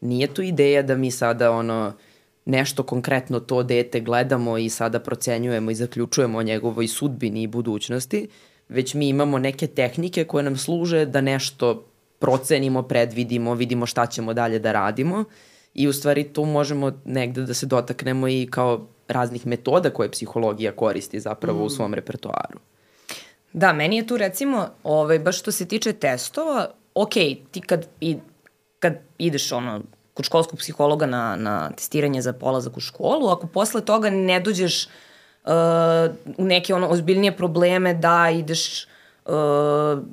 [0.00, 1.92] nije tu ideja da mi sada ono
[2.44, 8.28] nešto konkretno to dete gledamo i sada procenjujemo i zaključujemo o njegovoj sudbini i budućnosti,
[8.68, 11.86] već mi imamo neke tehnike koje nam služe da nešto
[12.18, 15.24] procenimo, predvidimo, vidimo šta ćemo dalje da radimo
[15.74, 20.72] i u stvari tu možemo negde da se dotaknemo i kao raznih metoda koje psihologija
[20.72, 21.66] koristi zapravo mm.
[21.66, 22.58] u svom repertoaru.
[23.52, 27.14] Da, meni je tu recimo, ovaj, baš što se tiče testova, ok,
[27.50, 28.16] ti kad, i,
[28.78, 29.80] kad ideš ono,
[30.14, 34.86] kod školskog psihologa na, na testiranje za polazak u školu, ako posle toga ne dođeš
[34.86, 35.52] uh,
[36.36, 38.86] u neke ono ozbiljnije probleme da ideš
[39.24, 39.32] uh,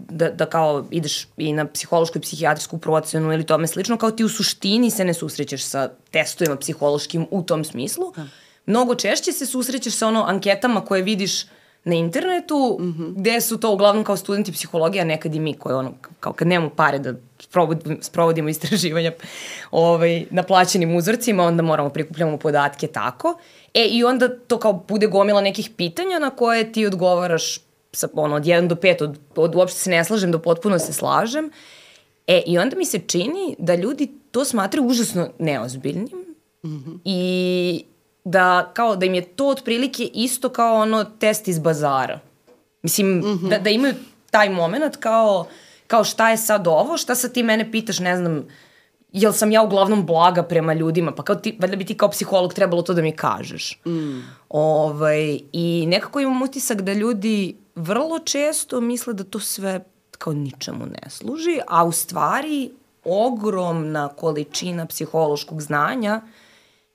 [0.09, 4.23] da, da kao ideš i na psihološku i psihijatrijsku procenu ili tome slično, kao ti
[4.23, 8.13] u suštini se ne susrećeš sa testovima psihološkim u tom smislu.
[8.15, 8.27] Da
[8.65, 11.45] mnogo češće se susrećeš sa ono anketama koje vidiš
[11.83, 13.13] na internetu, mm -hmm.
[13.15, 16.47] gde su to uglavnom kao studenti psihologije, a nekad i mi koje ono, kao kad
[16.47, 19.11] nemamo pare da sprovodimo, sprovodimo istraživanja
[19.71, 23.39] ovaj, na plaćenim uzorcima, onda moramo prikupljamo podatke tako.
[23.73, 27.59] E, i onda to kao bude gomila nekih pitanja na koje ti odgovaraš
[27.91, 30.93] sa, ono, od 1 do 5, od, od uopšte se ne slažem do potpuno se
[30.93, 31.51] slažem.
[32.27, 36.99] E, i onda mi se čini da ljudi to smatraju užasno neozbiljnim mm -hmm.
[37.05, 37.83] i
[38.23, 42.19] da kao da im je to otprilike isto kao ono test iz bazara.
[42.81, 43.49] Mislim, mm -hmm.
[43.49, 43.93] da, da imaju
[44.31, 45.45] taj moment kao,
[45.87, 48.47] kao šta je sad ovo, šta sad ti mene pitaš, ne znam,
[49.11, 52.53] jel sam ja uglavnom blaga prema ljudima, pa kao ti, valjda bi ti kao psiholog
[52.53, 53.79] trebalo to da mi kažeš.
[53.85, 54.19] Mm.
[54.49, 59.83] Ovaj, I nekako imam utisak da ljudi vrlo često misle da to sve
[60.17, 62.71] kao ničemu ne služi, a u stvari
[63.03, 66.21] ogromna količina psihološkog znanja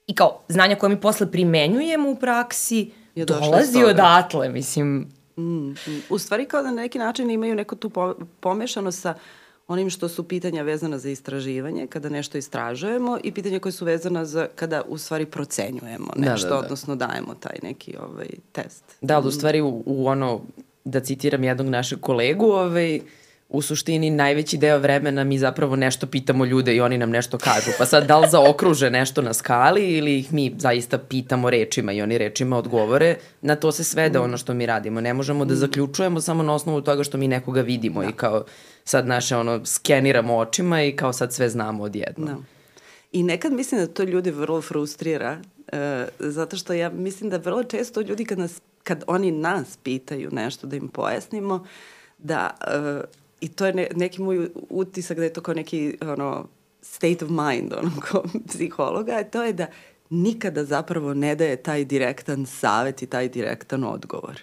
[0.07, 5.07] i kao znanja koje mi posle primenjujemo u praksi je dolazi odatle, mislim.
[5.37, 6.03] Mm, mm.
[6.11, 7.91] U stvari kao da na neki način imaju neko tu
[8.41, 9.15] pomešano sa
[9.69, 14.25] onim što su pitanja vezana za istraživanje, kada nešto istražujemo i pitanja koje su vezana
[14.25, 16.65] za kada u stvari procenjujemo nešto, da, da, da.
[16.65, 18.85] odnosno dajemo taj neki ovaj, test.
[19.01, 20.41] Da, ali u stvari u, u ono,
[20.85, 23.01] da citiram jednog našeg kolegu, ovaj,
[23.49, 27.71] u suštini najveći deo vremena mi zapravo nešto pitamo ljude i oni nam nešto kažu.
[27.79, 32.03] Pa sad da li zaokruže nešto na skali ili ih mi zaista pitamo rečima i
[32.03, 35.01] oni rečima odgovore, na to se svede ono što mi radimo.
[35.01, 38.09] Ne možemo da zaključujemo samo na osnovu toga što mi nekoga vidimo da.
[38.09, 38.45] i kao
[38.85, 42.27] sad naše ono skeniramo očima i kao sad sve znamo odjedno.
[42.27, 42.37] Da.
[43.13, 45.79] I nekad mislim da to ljudi vrlo frustrira, uh,
[46.19, 50.67] zato što ja mislim da vrlo često ljudi kad, nas, kad oni nas pitaju nešto
[50.67, 51.67] da im pojasnimo,
[52.19, 56.49] da uh, i to je ne, neki moj utisak da je to kao neki ono,
[56.83, 59.67] state of mind ono, kao psihologa, to je da
[60.11, 64.41] nikada zapravo ne daje taj direktan savet i taj direktan odgovor.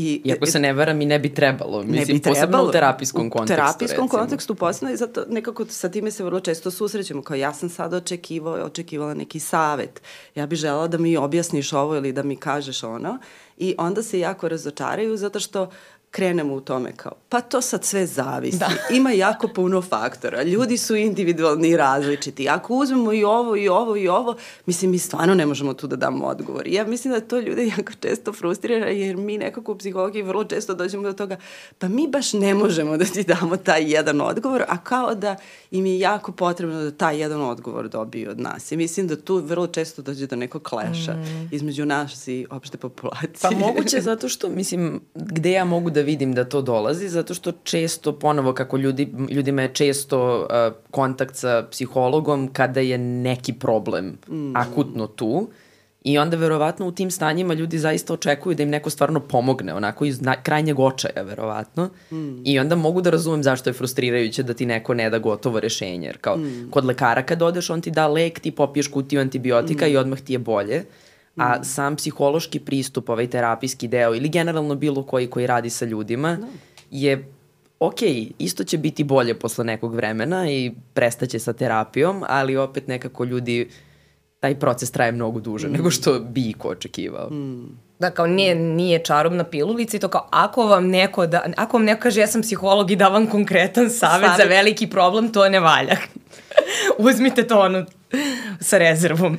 [0.00, 2.72] I, Iako se ne varam i ne bi trebalo, mislim, ne bi trebalo, posebno u
[2.72, 3.54] terapijskom u kontekstu.
[3.54, 4.20] U terapijskom recimo.
[4.20, 7.94] kontekstu posebno i zato nekako sa time se vrlo često susrećemo, kao ja sam sad
[7.94, 10.02] očekivao, očekivala neki savet,
[10.34, 13.18] ja bih žela da mi objasniš ovo ili da mi kažeš ono
[13.56, 15.70] i onda se jako razočaraju zato što
[16.10, 18.58] krenemo u tome kao, pa to sad sve zavisi.
[18.58, 18.70] Da.
[18.96, 20.42] Ima jako puno faktora.
[20.42, 22.48] Ljudi su individualni i različiti.
[22.48, 25.96] Ako uzmemo i ovo, i ovo, i ovo, mislim, mi stvarno ne možemo tu da
[25.96, 26.66] damo odgovor.
[26.66, 30.44] I ja mislim da to ljude jako često frustrira, jer mi nekako u psihologiji vrlo
[30.44, 31.36] često dođemo do toga,
[31.78, 35.36] pa mi baš ne možemo da ti damo taj jedan odgovor, a kao da
[35.70, 38.72] im je jako potrebno da taj jedan odgovor dobiju od nas.
[38.72, 41.48] I mislim da tu vrlo često dođe do nekog kleša mm.
[41.52, 43.38] između nas i opšte populacije.
[43.42, 47.52] Pa moguće zato što, mislim, gde ja mogu da vidim da to dolazi, zato što
[47.52, 54.18] često, ponovo kako ljudi, ljudima je često uh, kontakt sa psihologom kada je neki problem
[54.28, 54.56] mm.
[54.56, 55.48] akutno tu,
[56.04, 60.04] I onda verovatno u tim stanjima ljudi zaista očekuju da im neko stvarno pomogne, onako
[60.04, 61.90] iz na, krajnjeg očaja verovatno.
[62.12, 62.42] Mm.
[62.44, 66.06] I onda mogu da razumem zašto je frustrirajuće da ti neko ne da gotovo rešenje.
[66.06, 66.70] Jer kao mm.
[66.70, 69.90] kod lekara kad odeš on ti da lek, ti popiješ kutiju antibiotika mm.
[69.90, 70.84] i odmah ti je bolje.
[71.38, 71.64] A mm.
[71.64, 76.40] sam psihološki pristup, ovaj terapijski deo ili generalno bilo koji koji radi sa ljudima no.
[76.40, 76.46] Da.
[76.90, 77.32] je
[77.80, 77.98] ok,
[78.38, 83.68] isto će biti bolje posle nekog vremena i prestaće sa terapijom, ali opet nekako ljudi
[84.40, 85.72] taj proces traje mnogo duže mm.
[85.72, 87.30] nego što bi ko očekivao.
[87.30, 87.78] Mm.
[87.98, 91.84] Da, kao nije, nije čarobna pilulica i to kao ako vam neko, da, ako vam
[91.84, 94.36] neko kaže ja sam psiholog i da vam konkretan savet, savet.
[94.36, 95.96] za veliki problem, to ne valja.
[97.08, 97.86] Uzmite to ono
[98.60, 99.38] sa rezervom.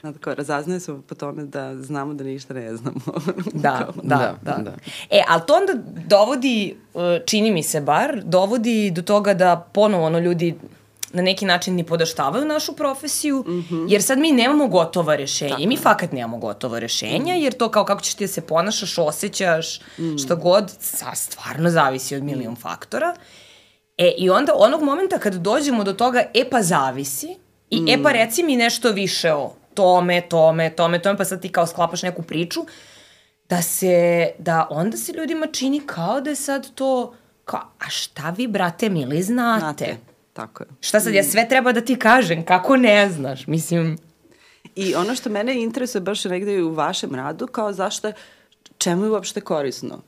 [0.00, 3.00] Znate, kao, razaznaje se po tome da znamo da ništa ne znamo.
[3.52, 4.72] da, da, da, da, da.
[5.10, 5.72] E, ali to onda
[6.06, 10.54] dovodi, e, čini mi se bar, dovodi do toga da ponovo ono ljudi
[11.12, 13.86] na neki način ni podaštavaju našu profesiju, mm -hmm.
[13.88, 15.50] jer sad mi nemamo gotova rešenja.
[15.50, 15.68] Tako.
[15.68, 19.80] Mi fakat nemamo gotova rešenja, jer to kao kako ćeš ti da se ponašaš, osjećaš,
[19.80, 20.18] mm.
[20.18, 23.14] šta god, sa, stvarno zavisi od milion faktora.
[23.98, 27.36] E, i onda onog momenta kad dođemo do toga, e pa zavisi,
[27.70, 27.88] i mm.
[27.88, 31.66] e pa reci mi nešto više o tome, tome, tome, tome, pa sad ti kao
[31.66, 32.60] sklapaš neku priču,
[33.48, 37.14] da se, da onda se ljudima čini kao da je sad to,
[37.44, 39.60] kao, a šta vi, brate mili, znate?
[39.60, 39.96] Znate,
[40.32, 40.66] tako je.
[40.80, 43.98] Šta sad, ja sve treba da ti kažem, kako ne znaš, mislim...
[44.74, 48.12] I ono što mene interesuje baš negde u vašem radu, kao zašto,
[48.78, 50.00] čemu je uopšte korisno?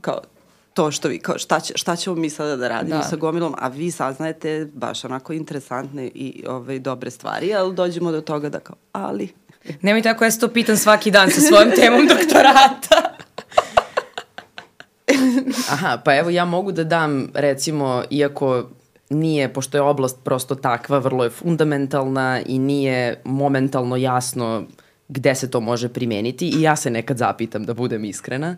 [0.00, 0.20] Kao,
[0.80, 3.02] to što vi, kao šta, će, šta ćemo mi sada da radimo da.
[3.02, 8.20] sa gomilom, a vi saznajete baš onako interesantne i ove, dobre stvari, ali dođemo do
[8.20, 9.28] toga da kao, ali...
[9.82, 13.14] Nemoj tako, ja se to pitam svaki dan sa svojom temom doktorata.
[15.70, 18.68] Aha, pa evo ja mogu da dam, recimo, iako
[19.10, 24.64] nije, pošto je oblast prosto takva, vrlo je fundamentalna i nije momentalno jasno
[25.08, 28.56] gde se to može primeniti i ja se nekad zapitam da budem iskrena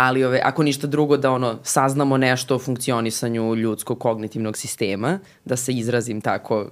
[0.00, 5.56] ali ove, ako ništa drugo da ono saznamo nešto o funkcionisanju ljudskog kognitivnog sistema, da
[5.56, 6.70] se izrazim tako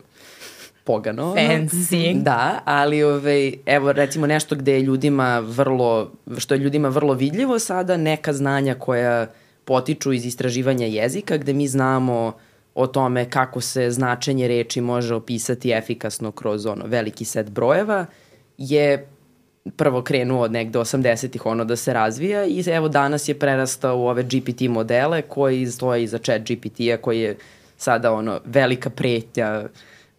[0.85, 1.35] pogano.
[1.35, 2.23] Fancy.
[2.23, 7.59] Da, ali ove, evo recimo nešto gde je ljudima vrlo, što je ljudima vrlo vidljivo
[7.59, 9.27] sada, neka znanja koja
[9.65, 12.33] potiču iz istraživanja jezika, gde mi znamo
[12.75, 18.07] o tome kako se značenje reči može opisati efikasno kroz ono veliki set brojeva,
[18.59, 19.09] je
[19.77, 24.07] prvo krenuo od negde 80-ih ono da se razvija i evo danas je prerastao u
[24.07, 27.37] ove GPT modele koji stoje iza chat GPT-a koji je
[27.77, 29.65] sada ono velika pretnja.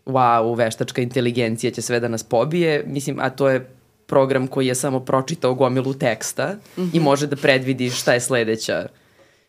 [0.06, 3.70] Wow, veštačka inteligencija će sve da nas pobije, mislim, a to je
[4.06, 6.90] program koji je samo pročitao gomilu teksta mm -hmm.
[6.94, 8.88] i može da predvidi šta je sledeća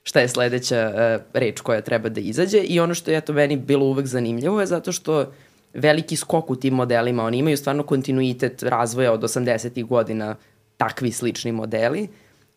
[0.02, 2.58] šta je sledeća uh, reč koja treba da izađe.
[2.58, 5.32] I ono što je to meni bilo uvek zanimljivo je zato što
[5.74, 9.86] veliki skok u tim modelima, oni imaju stvarno kontinuitet razvoja od 80.
[9.86, 10.36] godina
[10.76, 12.08] takvi slični modeli.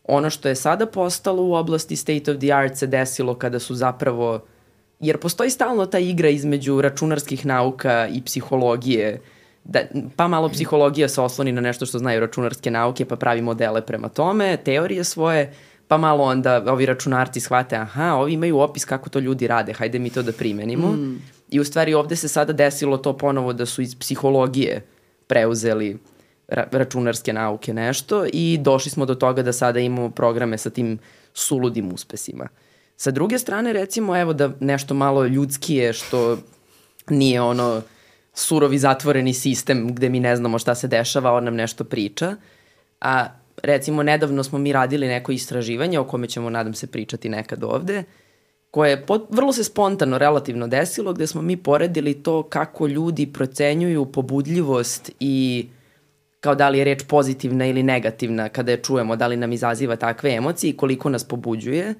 [0.04, 3.74] Ono što je sada postalo u oblasti state of the art se desilo kada su
[3.74, 4.40] zapravo,
[5.00, 9.20] jer postoji stalno ta igra između računarskih nauka i psihologije,
[9.64, 9.80] da,
[10.16, 14.08] pa malo psihologija se osloni na nešto što znaju računarske nauke, pa pravi modele prema
[14.08, 15.52] tome, teorije svoje,
[15.88, 19.98] pa malo onda ovi računarci shvate, aha, ovi imaju opis kako to ljudi rade, hajde
[19.98, 20.88] mi to da primenimo.
[20.88, 21.22] Mm.
[21.50, 24.86] I u stvari ovde se sada desilo to ponovo da su iz psihologije
[25.26, 25.98] preuzeli
[26.48, 30.98] ra računarske nauke nešto i došli smo do toga da sada imamo programe sa tim
[31.34, 32.48] suludim uspesima.
[32.96, 36.38] Sa druge strane, recimo, evo da nešto malo ljudskije što
[37.10, 37.82] nije ono
[38.34, 42.36] surovi zatvoreni sistem gde mi ne znamo šta se dešava, on nam nešto priča.
[43.00, 43.26] A
[43.62, 48.04] recimo nedavno smo mi radili neko istraživanje o kome ćemo nadam se pričati nekad ovde,
[48.74, 53.26] koje je pot, vrlo se spontano relativno desilo gde smo mi poredili to kako ljudi
[53.26, 55.66] procenjuju pobudljivost i
[56.40, 59.96] kao da li je reč pozitivna ili negativna kada je čujemo, da li nam izaziva
[59.96, 61.94] takve emocije i koliko nas pobuđuje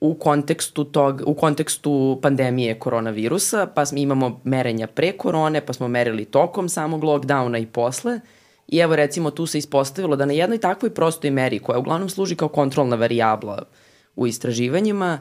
[0.00, 6.24] u kontekstu, tog, u kontekstu pandemije koronavirusa, pa imamo merenja pre korone, pa smo merili
[6.24, 8.20] tokom samog lockdowna i posle.
[8.68, 12.36] I evo recimo tu se ispostavilo da na jednoj takvoj prostoj meri, koja uglavnom služi
[12.36, 13.62] kao kontrolna varijabla
[14.16, 15.18] u istraživanjima,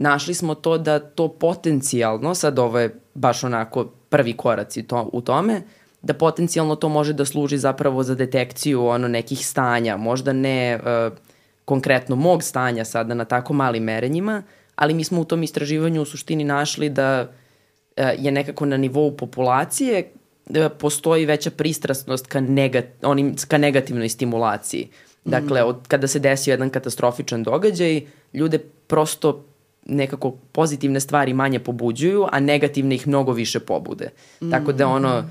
[0.00, 5.20] našli smo to da to potencijalno, sad ovo je baš onako prvi koraci to, u
[5.20, 5.62] tome,
[6.02, 11.16] da potencijalno to može da služi zapravo za detekciju ono nekih stanja, možda ne uh,
[11.64, 14.42] konkretno mog stanja sada na tako malim merenjima,
[14.76, 19.16] ali mi smo u tom istraživanju u suštini našli da uh, je nekako na nivou
[19.16, 20.10] populacije
[20.48, 24.88] da postoji veća pristrasnost ka, negat, onim, ka negativnoj stimulaciji.
[25.24, 25.66] Dakle, mm.
[25.66, 28.00] od, kada se desio jedan katastrofičan događaj,
[28.32, 29.44] ljude prosto
[29.90, 34.08] nekako pozitivne stvari manje pobuđuju, a negativne ih mnogo više pobude.
[34.40, 34.50] Mm.
[34.50, 35.24] Tako da ono,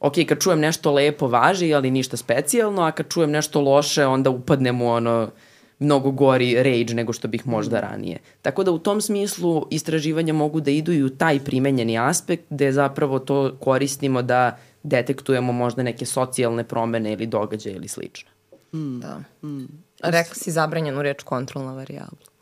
[0.00, 4.30] ok, kad čujem nešto lepo važi, ali ništa specijalno, a kad čujem nešto loše, onda
[4.30, 5.30] upadnem u ono
[5.78, 8.18] mnogo gori rage nego što bih možda ranije.
[8.42, 12.72] Tako da u tom smislu istraživanja mogu da idu i u taj primenjeni aspekt gde
[12.72, 18.30] zapravo to koristimo da detektujemo možda neke socijalne promene ili događaje ili slično.
[18.74, 19.00] Mm.
[19.00, 19.20] Da.
[19.48, 19.66] Mm.
[20.02, 22.35] Rekla si zabranjenu reč kontrolna varijabla.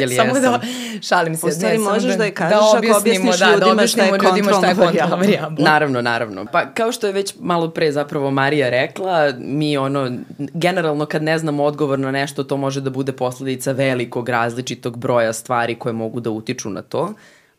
[0.00, 0.60] Jel samo da
[1.02, 1.46] šalim se.
[1.46, 4.10] U stvari možeš da, da je kažeš da ako objasniš da, ljudima, da šta je
[4.10, 5.64] ljudima šta je kontrolna varijabla.
[5.70, 6.46] Naravno, naravno.
[6.52, 11.38] Pa kao što je već malo pre zapravo Marija rekla, mi ono, generalno kad ne
[11.38, 16.20] znamo odgovor na nešto, to može da bude posledica velikog različitog broja stvari koje mogu
[16.20, 17.14] da utiču na to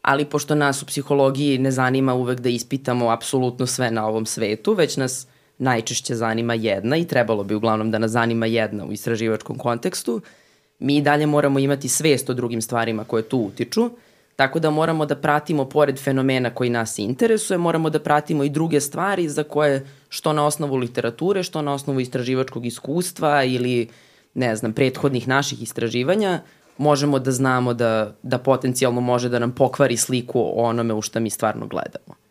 [0.08, 4.74] ali pošto nas u psihologiji ne zanima uvek da ispitamo apsolutno sve na ovom svetu,
[4.74, 5.28] već nas
[5.58, 10.22] najčešće zanima jedna i trebalo bi uglavnom da nas zanima jedna u istraživačkom kontekstu,
[10.80, 13.90] mi dalje moramo imati svest o drugim stvarima koje tu utiču,
[14.36, 18.82] tako da moramo da pratimo pored fenomena koji nas interesuje, moramo da pratimo i druge
[18.82, 23.88] stvari za koje što na osnovu literature, što na osnovu istraživačkog iskustva ili
[24.34, 26.42] ne znam, prethodnih naših istraživanja,
[26.78, 31.20] možemo da znamo da, da potencijalno može da nam pokvari sliku o onome u šta
[31.20, 32.27] mi stvarno gledamo.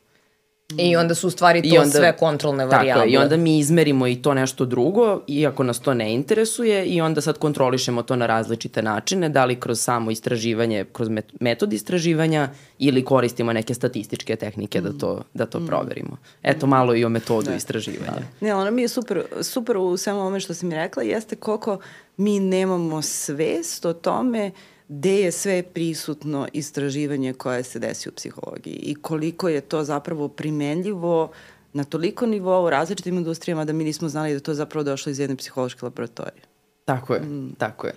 [0.78, 3.02] I onda su u stvari to onda, sve kontrolne varijable.
[3.02, 6.86] Tako je, i onda mi izmerimo i to nešto drugo, iako nas to ne interesuje,
[6.86, 11.08] i onda sad kontrolišemo to na različite načine, da li kroz samo istraživanje, kroz
[11.40, 12.48] metod istraživanja,
[12.78, 14.84] ili koristimo neke statističke tehnike mm.
[14.84, 15.66] da to, da to mm.
[15.66, 16.16] proverimo.
[16.42, 17.56] Eto, malo i o metodu da.
[17.56, 18.12] istraživanja.
[18.40, 18.46] Da.
[18.46, 21.78] Ne, ono mi je super, super u svemu ovome što si mi rekla, jeste koliko
[22.16, 28.12] mi nemamo svest o tome uh, gde je sve prisutno istraživanje koje se desi u
[28.12, 31.30] psihologiji i koliko je to zapravo primenljivo
[31.72, 35.18] na toliko nivoa u različitim industrijama da mi nismo znali da to zapravo došlo iz
[35.18, 36.42] jedne psihološke laboratorije.
[36.84, 37.54] Tako je, mm.
[37.58, 37.92] tako je.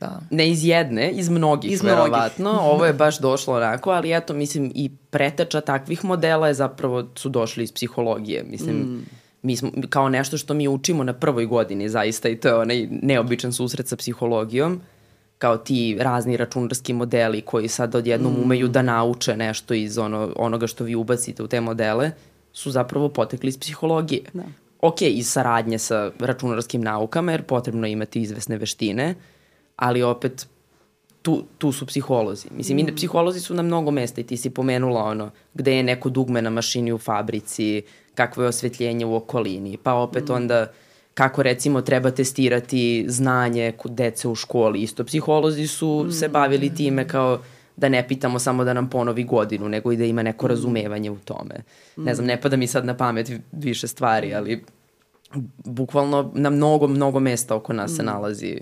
[0.00, 0.20] Da.
[0.30, 1.98] Ne iz jedne, iz mnogih, iz mnogih.
[1.98, 2.58] verovatno.
[2.72, 7.28] Ovo je baš došlo onako, ali eto, mislim, i preteča takvih modela je zapravo su
[7.28, 8.44] došli iz psihologije.
[8.44, 9.06] Mislim, mm.
[9.42, 12.88] mi smo, kao nešto što mi učimo na prvoj godini zaista i to je onaj
[12.90, 14.80] neobičan susret sa psihologijom
[15.44, 18.42] kao ti razni računarski modeli koji sad odjednom mm.
[18.42, 22.10] umeju da nauče nešto iz ono, onoga što vi ubacite u te modele,
[22.52, 24.22] su zapravo potekli iz psihologije.
[24.32, 24.42] Da.
[24.80, 29.14] Ok, iz saradnje sa računarskim naukama, jer potrebno imati izvesne veštine,
[29.76, 30.46] ali opet
[31.22, 32.48] tu, tu su psiholozi.
[32.56, 32.96] Mislim, mm.
[32.96, 36.50] psiholozi su na mnogo mesta i ti si pomenula ono, gde je neko dugme na
[36.50, 37.82] mašini u fabrici,
[38.14, 40.32] kakvo je osvetljenje u okolini, pa opet mm.
[40.32, 40.72] onda
[41.14, 44.82] kako recimo treba testirati znanje kod dece u školi.
[44.82, 46.12] Isto psiholozi su mm.
[46.12, 47.40] se bavili time kao
[47.76, 51.16] da ne pitamo samo da nam ponovi godinu, nego i da ima neko razumevanje u
[51.16, 51.54] tome.
[51.96, 54.64] Ne znam, ne pada mi sad na pamet više stvari, ali
[55.64, 58.06] bukvalno na mnogo, mnogo mesta oko nas se mm.
[58.06, 58.60] nalazi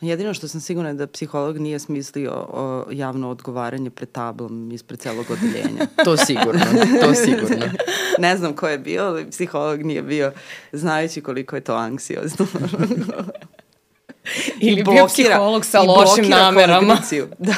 [0.00, 5.00] Jedino što sam sigurna je da psiholog nije smislio o javno odgovaranje pred tablom ispred
[5.00, 5.86] celog odeljenja.
[6.04, 6.64] to sigurno,
[7.00, 7.66] to sigurno.
[8.18, 10.32] ne znam ko je bio, ali psiholog nije bio,
[10.72, 12.46] znajući koliko je to anksiozno.
[14.60, 16.98] Ili bio psiholog sa lošim namerama.
[17.38, 17.54] Da.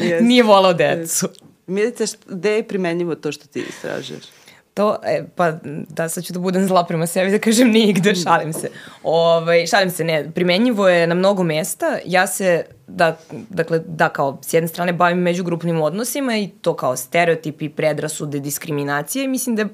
[0.00, 0.20] yes.
[0.22, 1.28] Nije volao decu.
[1.66, 4.24] Vidite, gde je primenjivo to što ti istražuješ?
[4.76, 5.52] To, e, pa
[5.88, 8.70] da sad ću da budem zla prema sebi da kažem nigde, šalim se.
[9.02, 11.98] Ovaj, šalim se, ne, primenjivo je na mnogo mesta.
[12.06, 13.16] Ja se, da,
[13.50, 19.24] dakle, da kao s jedne strane bavim međugrupnim odnosima i to kao stereotipi, predrasude, diskriminacije
[19.24, 19.68] i mislim da je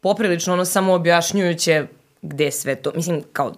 [0.00, 1.86] poprilično ono samo objašnjujuće
[2.22, 3.54] gde sve to, mislim kao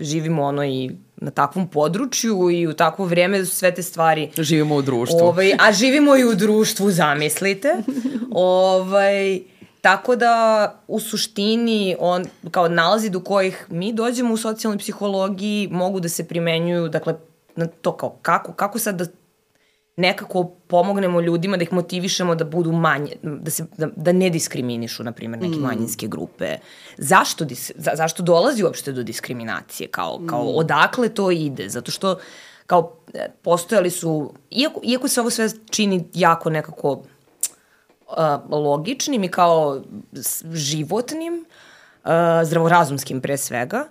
[0.00, 4.30] živimo ono i na takvom području i u takvo vrijeme su sve te stvari...
[4.38, 5.18] Živimo u društvu.
[5.22, 7.68] Ovaj, a živimo i u društvu, zamislite.
[8.30, 9.40] ovaj,
[9.84, 16.00] Tako da u suštini on, kao nalazi do kojih mi dođemo u socijalnoj psihologiji mogu
[16.00, 17.14] da se primenjuju, dakle,
[17.56, 19.04] na to kao kako, kako sad da
[19.96, 25.04] nekako pomognemo ljudima da ih motivišemo da budu manje, da, se, da, da ne diskriminišu,
[25.04, 25.62] na primjer, neke mm.
[25.62, 26.56] manjinske grupe.
[26.98, 29.88] Zašto, dis, za, zašto dolazi uopšte do diskriminacije?
[29.88, 30.56] Kao, kao mm.
[30.56, 31.68] odakle to ide?
[31.68, 32.18] Zato što
[32.66, 37.02] kao e, postojali su, iako, iako se ovo sve čini jako nekako
[38.50, 39.80] logičnim i kao
[40.52, 41.44] životnim,
[42.44, 43.84] zdravorazumskim pre svega.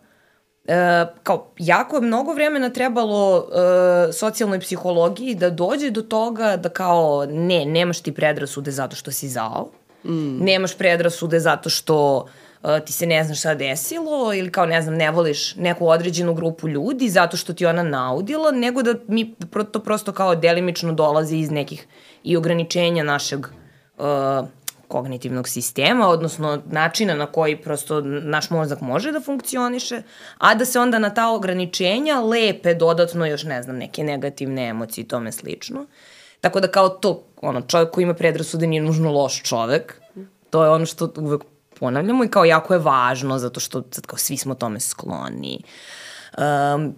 [0.67, 6.69] Uh, kao jako je mnogo vremena trebalo uh, socijalnoj psihologiji da dođe do toga da
[6.69, 9.69] kao ne, nemaš ti predrasude zato što si zao,
[10.03, 10.43] mm.
[10.43, 12.27] nemaš predrasude zato što
[12.63, 16.33] uh, ti se ne znaš šta desilo ili kao ne znam ne voliš neku određenu
[16.33, 19.35] grupu ljudi zato što ti ona naudila, nego da mi
[19.71, 21.87] to prosto kao delimično dolazi iz nekih
[22.23, 23.62] i ograničenja našeg uh,
[23.97, 24.47] uh,
[24.87, 30.01] kognitivnog sistema, odnosno načina na koji prosto naš mozak može da funkcioniše,
[30.37, 35.03] a da se onda na ta ograničenja lepe dodatno još, ne znam, neke negativne emocije
[35.03, 35.85] i tome slično.
[36.41, 40.01] Tako da kao to, ono, čovjek koji ima predrasude nije nužno loš čovek,
[40.49, 41.43] to je ono što uvek
[41.79, 45.63] ponavljamo i kao jako je važno zato što sad kao svi smo tome skloni.
[46.37, 46.95] Um,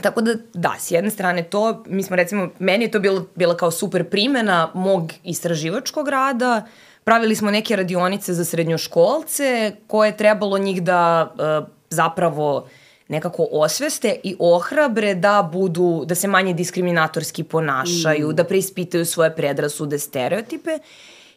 [0.00, 3.56] Tako da, da, s jedne strane to, mi smo recimo, meni je to bilo, bila
[3.56, 6.66] kao super primena mog istraživačkog rada,
[7.04, 12.68] pravili smo neke radionice za srednjoškolce koje je trebalo njih da uh, zapravo
[13.08, 18.34] nekako osveste i ohrabre da budu, da se manje diskriminatorski ponašaju, mm.
[18.34, 20.78] da preispitaju svoje predrasude, stereotipe.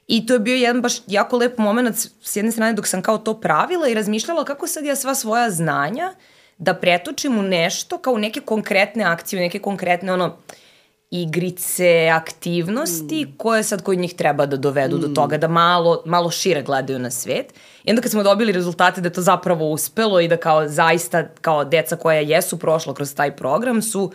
[0.07, 3.18] I to je bio jedan baš jako lep moment s jedne strane dok sam kao
[3.18, 6.14] to pravila i razmišljala kako sad ja sva svoja znanja
[6.60, 10.38] da pretočim u nešto kao neke konkretne akcije, neke konkretne ono
[11.12, 13.38] igrice, aktivnosti mm.
[13.38, 15.01] koje sad kod njih treba da dovedu mm.
[15.01, 17.53] do toga da malo, malo šire gledaju na svet.
[17.84, 21.28] I onda kad smo dobili rezultate da je to zapravo uspelo i da kao zaista
[21.41, 24.12] kao deca koja jesu prošla kroz taj program su,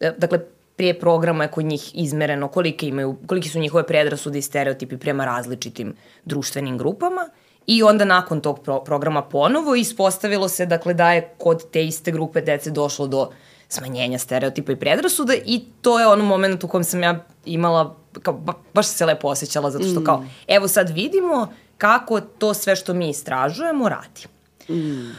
[0.00, 0.38] e, dakle,
[0.76, 5.24] prije programa je kod njih izmereno kolike, imaju, koliki su njihove predrasude i stereotipi prema
[5.24, 7.28] različitim društvenim grupama.
[7.66, 12.12] I onda nakon tog pro programa ponovo ispostavilo se dakle, da je kod te iste
[12.12, 13.30] grupe dece došlo do
[13.68, 18.34] smanjenja stereotipa i predrasuda i to je ono moment u kojem sam ja imala, kao,
[18.34, 20.30] ba, baš se lepo osjećala zato što kao, mm.
[20.48, 24.26] evo sad vidimo kako to sve što mi istražujemo radi.
[24.68, 25.10] Mm.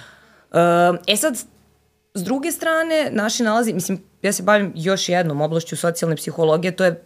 [1.08, 1.38] E sad,
[2.14, 6.86] s druge strane, naši nalazi, mislim, ja se bavim još jednom oblašću socijalne psihologije, to
[6.86, 6.98] je e,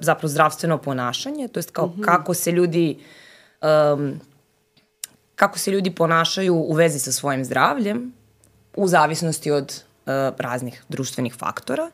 [0.00, 2.04] zapravo zdravstveno ponašanje, to jest kao mm -hmm.
[2.04, 2.98] kako se ljudi
[3.62, 4.20] um,
[5.36, 8.12] kako se ljudi ponašaju u vezi sa svojim zdravljem
[8.76, 11.90] u zavisnosti od uh, raznih društvenih faktora.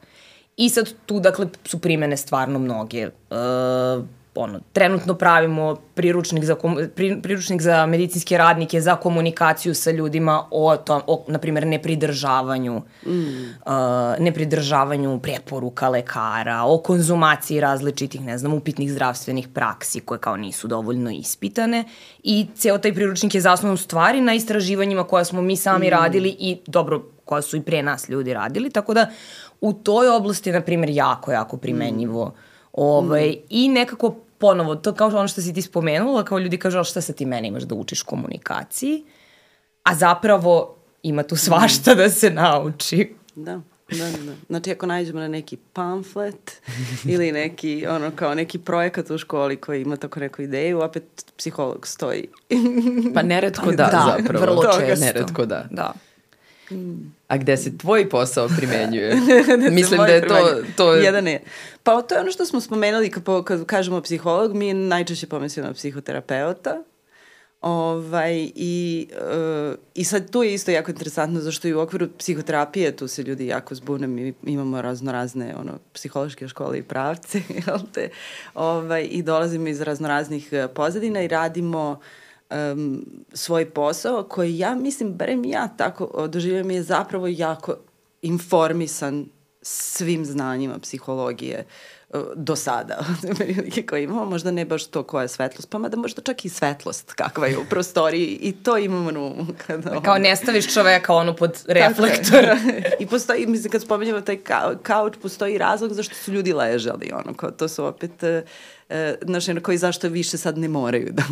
[0.57, 3.07] I sad tu, dakle, su primene stvarno mnoge.
[3.07, 4.05] Uh,
[4.39, 6.57] ono, trenutno pravimo priručnik za,
[6.95, 12.83] pri, priručnik za medicinske radnike za komunikaciju sa ljudima o, tom, o na primjer, nepridržavanju,
[13.07, 13.11] mm.
[13.11, 13.73] uh,
[14.19, 21.11] nepridržavanju preporuka lekara, o konzumaciji različitih, ne znam, upitnih zdravstvenih praksi koje kao nisu dovoljno
[21.11, 21.85] ispitane
[22.23, 25.91] i ceo taj priručnik je zasnovan u stvari na istraživanjima koja smo mi sami mm.
[25.91, 29.07] radili i dobro, koja su i pre nas ljudi radili, tako da
[29.61, 32.49] u toj oblasti na primjer, jako, jako primenjivo mm.
[32.73, 33.47] Ovaj, mm.
[33.51, 37.13] I nekako ponovo, to kao ono što si ti spomenula, kao ljudi kažu, šta sa
[37.13, 39.05] ti mene imaš da učiš komunikaciji,
[39.83, 41.97] a zapravo ima tu svašta mm.
[41.97, 43.15] da se nauči.
[43.35, 43.61] Da.
[43.91, 44.33] Da, da, da.
[44.49, 46.63] Znači, ako nađemo na neki pamflet
[47.13, 51.87] ili neki, ono, kao neki projekat u školi koji ima tako neku ideju, opet psiholog
[51.87, 52.29] stoji.
[53.15, 54.45] pa neretko da, da zapravo.
[54.45, 55.05] vrlo često.
[55.05, 55.67] Neretko da.
[55.71, 55.93] Da.
[57.29, 59.17] A gde se tvoj posao primenjuje?
[59.71, 60.63] Mislim da je to...
[60.77, 60.95] to...
[60.95, 61.43] Jedan je.
[61.83, 65.75] Pa to je ono što smo spomenuli kad, kad kažemo psiholog, mi najčešće pomislimo na
[65.75, 66.83] psihoterapeuta,
[67.61, 72.97] Ovaj, i, uh, I sad tu je isto jako interesantno zašto i u okviru psihoterapije
[72.97, 77.79] tu se ljudi jako zbune, mi imamo razno razne ono, psihološke škole i pravce, jel
[77.93, 78.09] te?
[78.55, 82.01] Ovaj, I dolazimo iz razno raznih e, pozadina i radimo
[82.51, 87.75] um, svoj posao koji ja mislim, barem ja tako doživljam je zapravo jako
[88.23, 89.27] informisan
[89.63, 91.59] svim znanjima psihologije.
[91.59, 93.05] Uh, do sada
[93.89, 97.13] koje imamo, možda ne baš to koja je svetlost, pa mada možda čak i svetlost
[97.13, 99.47] kakva je u prostoriji i to imamo na umu.
[99.67, 102.45] Kada, Kao ne staviš čoveka ono pod reflektor.
[103.01, 104.39] I postoji, mislim, kad spomenjamo taj
[104.83, 108.49] kauč, postoji razlog zašto su ljudi ležali, ono, kao to su opet uh,
[108.89, 111.23] e, znaš, koji zašto više sad ne moraju da,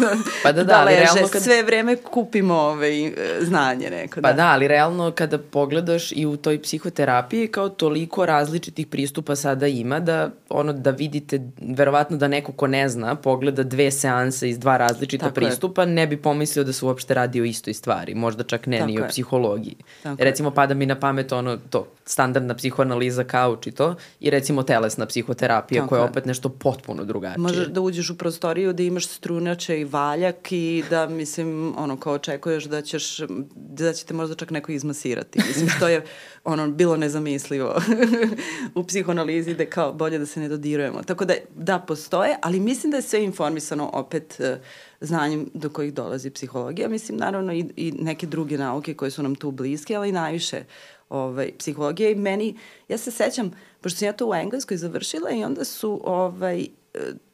[0.00, 0.08] da,
[0.42, 1.00] pa da, da, da leže.
[1.00, 1.42] Realno kad...
[1.42, 4.20] Sve vreme kupimo ove, znanje neko.
[4.20, 4.36] Pa da.
[4.36, 10.00] da, ali realno kada pogledaš i u toj psihoterapiji kao toliko različitih pristupa sada ima
[10.00, 14.76] da ono da vidite, verovatno da neko ko ne zna pogleda dve seanse iz dva
[14.76, 15.86] različita Tako pristupa, je.
[15.86, 19.00] ne bi pomislio da se uopšte radi o istoj stvari, možda čak ne Tako ni
[19.00, 19.76] o psihologiji.
[20.02, 20.54] Tako recimo je.
[20.54, 25.82] pada mi na pamet ono to, standardna psihoanaliza kauč i to, i recimo telesna psihoterapija
[25.82, 27.42] Tako koja je opet nešto potpuno potpuno drugačije.
[27.42, 32.14] Možeš da uđeš u prostoriju da imaš strunače i valjak i da, mislim, ono, kao
[32.14, 33.18] očekuješ da ćeš,
[33.54, 35.38] da će te možda čak neko izmasirati.
[35.48, 36.04] Mislim, što je,
[36.44, 37.80] ono, bilo nezamislivo
[38.74, 41.02] u psihoanalizi da kao bolje da se ne dodirujemo.
[41.02, 44.46] Tako da, da, postoje, ali mislim da je sve informisano opet uh,
[45.00, 46.88] znanjem do kojih dolazi psihologija.
[46.88, 50.64] Mislim, naravno, i, i neke druge nauke koje su nam tu bliske, ali najviše
[51.08, 52.56] ovaj, psihologija i meni,
[52.88, 56.66] ja se sećam, pošto sam ja to u Engleskoj završila i onda su ovaj,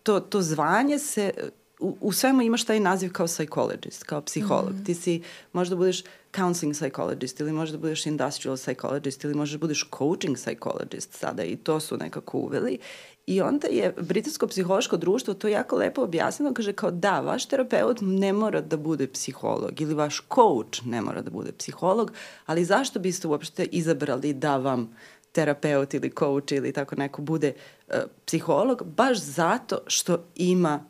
[0.02, 1.32] to, to zvanje se
[1.80, 4.72] u, u svemu imaš taj naziv kao psychologist, kao psiholog.
[4.72, 4.84] Mm.
[4.84, 6.04] Ti si, možda budeš
[6.36, 11.80] counseling psychologist ili možda budeš industrial psychologist ili možda budeš coaching psychologist sada i to
[11.80, 12.78] su nekako uveli.
[13.26, 17.98] I onda je Britansko psihološko društvo to jako lepo objasnilo, kaže kao da, vaš terapeut
[18.00, 22.12] ne mora da bude psiholog ili vaš coach ne mora da bude psiholog,
[22.46, 24.96] ali zašto biste uopšte izabrali da vam
[25.32, 27.52] terapeut ili coach ili tako neko bude
[27.88, 27.94] uh,
[28.26, 30.84] psiholog, baš zato što ima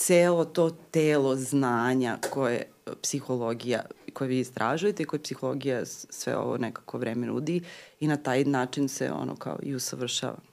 [0.00, 6.56] celo to telo znanja koje e, psihologija, koje vi istražujete i koje psihologija sve ovo
[6.56, 7.62] nekako vreme nudi
[8.00, 10.49] i na taj način se ono kao i usavršava.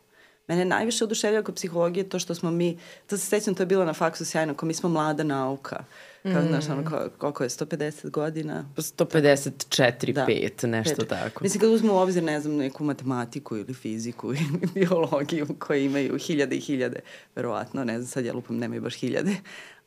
[0.48, 2.78] Mene najviše oduševljava kod psihologije to što smo mi,
[3.08, 5.84] to se sećam, to je bilo na faksu sjajno, kao mi smo mlada nauka.
[6.24, 6.48] Kao, mm.
[6.48, 8.66] znaš, ono, kao, koliko je, 150 godina?
[8.76, 11.08] 154, da, 5, nešto 5.
[11.08, 11.44] tako.
[11.44, 16.18] Mislim, kad uzmemo u obzir, ne znam, neku matematiku ili fiziku ili biologiju koje imaju
[16.18, 17.00] hiljade i hiljade,
[17.36, 19.36] verovatno, ne znam, sad ja lupam, nemaju baš hiljade,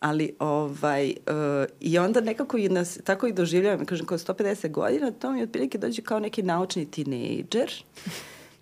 [0.01, 5.11] ali ovaj, uh, i onda nekako i nas, tako i doživljavam, kažem, kao 150 godina,
[5.11, 7.73] to mi otprilike dođe kao neki naučni tinejdžer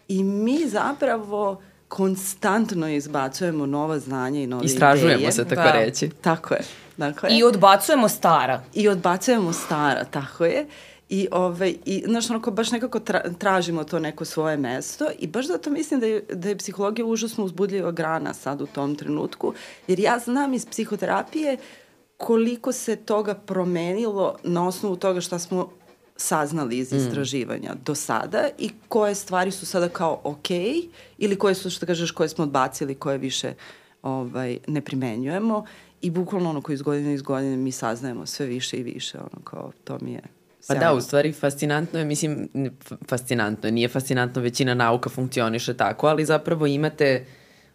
[0.09, 5.33] i mi zapravo konstantno izbacujemo nova znanja i nove Istražujemo ideje.
[5.33, 5.73] se, tako da.
[5.73, 6.09] reći.
[6.21, 6.61] Tako je.
[6.97, 8.63] Dakle, I odbacujemo stara.
[8.75, 10.67] I odbacujemo stara, tako je.
[11.09, 15.47] I, ovaj, i znaš, onako, baš nekako tra, tražimo to neko svoje mesto i baš
[15.47, 19.55] zato mislim da je, da je psihologija užasno uzbudljiva grana sad u tom trenutku,
[19.87, 21.57] jer ja znam iz psihoterapije
[22.17, 25.71] koliko se toga promenilo na osnovu toga šta smo
[26.21, 26.97] saznali iz mm.
[26.97, 27.79] istraživanja mm.
[27.85, 30.51] do sada i koje stvari su sada kao ok
[31.19, 33.55] ili koje su, što kažeš, koje smo odbacili, koje više
[34.03, 35.65] ovaj, ne primenjujemo
[36.01, 39.45] i bukvalno ono koji iz godine iz godine mi saznajemo sve više i više, ono
[39.45, 40.23] kao to mi je
[40.69, 42.49] Pa da, u stvari fascinantno je, mislim,
[43.09, 47.25] fascinantno je, nije fascinantno, većina nauka funkcioniše tako, ali zapravo imate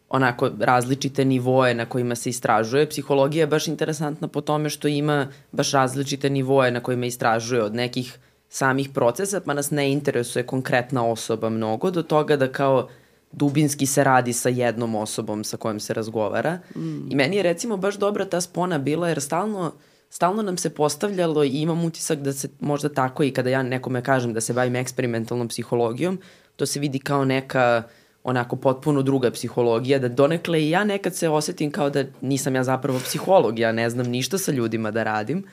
[0.09, 2.89] onako različite nivoe na kojima se istražuje.
[2.89, 7.75] Psihologija je baš interesantna po tome što ima baš različite nivoe na kojima istražuje od
[7.75, 8.19] nekih
[8.53, 12.87] samih procesa, pa nas ne interesuje konkretna osoba mnogo, do toga da kao
[13.31, 16.59] dubinski se radi sa jednom osobom sa kojom se razgovara.
[16.75, 17.11] Mm.
[17.11, 19.71] I meni je recimo baš dobra ta spona bila jer stalno,
[20.09, 24.03] stalno nam se postavljalo i imam utisak da se možda tako i kada ja nekome
[24.03, 26.19] kažem da se bavim eksperimentalnom psihologijom,
[26.55, 27.83] to se vidi kao neka
[28.23, 32.63] onako potpuno druga psihologija, da donekle i ja nekad se osetim kao da nisam ja
[32.63, 35.43] zapravo psiholog, ja ne znam ništa sa ljudima da radim,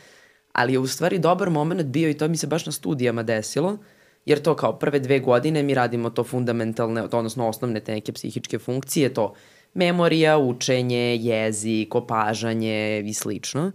[0.53, 3.78] ali je u stvari dobar moment bio i to mi se baš na studijama desilo,
[4.26, 8.59] jer to kao prve dve godine mi radimo to fundamentalne, odnosno osnovne te neke psihičke
[8.59, 9.34] funkcije, to
[9.74, 13.72] memorija, učenje, jezik, opažanje i slično.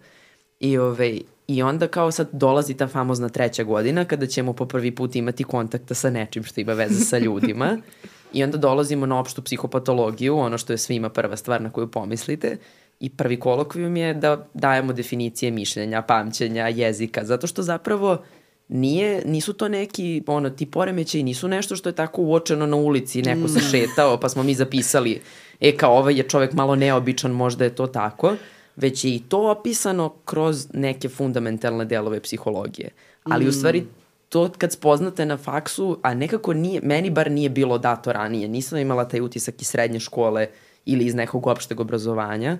[0.59, 4.95] I, ovaj, I onda kao sad dolazi ta famozna treća godina kada ćemo po prvi
[4.95, 7.77] put imati kontakta sa nečim što ima veze sa ljudima.
[8.33, 12.57] I onda dolazimo na opštu psihopatologiju, ono što je svima prva stvar na koju pomislite.
[12.99, 18.23] I prvi kolokvijum je da dajemo definicije mišljenja, pamćenja, jezika, zato što zapravo
[18.67, 23.21] nije, nisu to neki, ono, ti poremećaj nisu nešto što je tako uočeno na ulici,
[23.21, 25.21] neko se šetao, pa smo mi zapisali,
[25.59, 28.35] e, kao ovaj je čovek malo neobičan, možda je to tako,
[28.75, 32.89] već je i to opisano kroz neke fundamentalne delove psihologije.
[33.23, 33.47] Ali mm.
[33.47, 33.85] u stvari
[34.29, 38.77] to kad spoznate na faksu, a nekako nije, meni bar nije bilo dato ranije, nisam
[38.77, 40.47] imala taj utisak iz srednje škole
[40.85, 42.57] ili iz nekog opšteg obrazovanja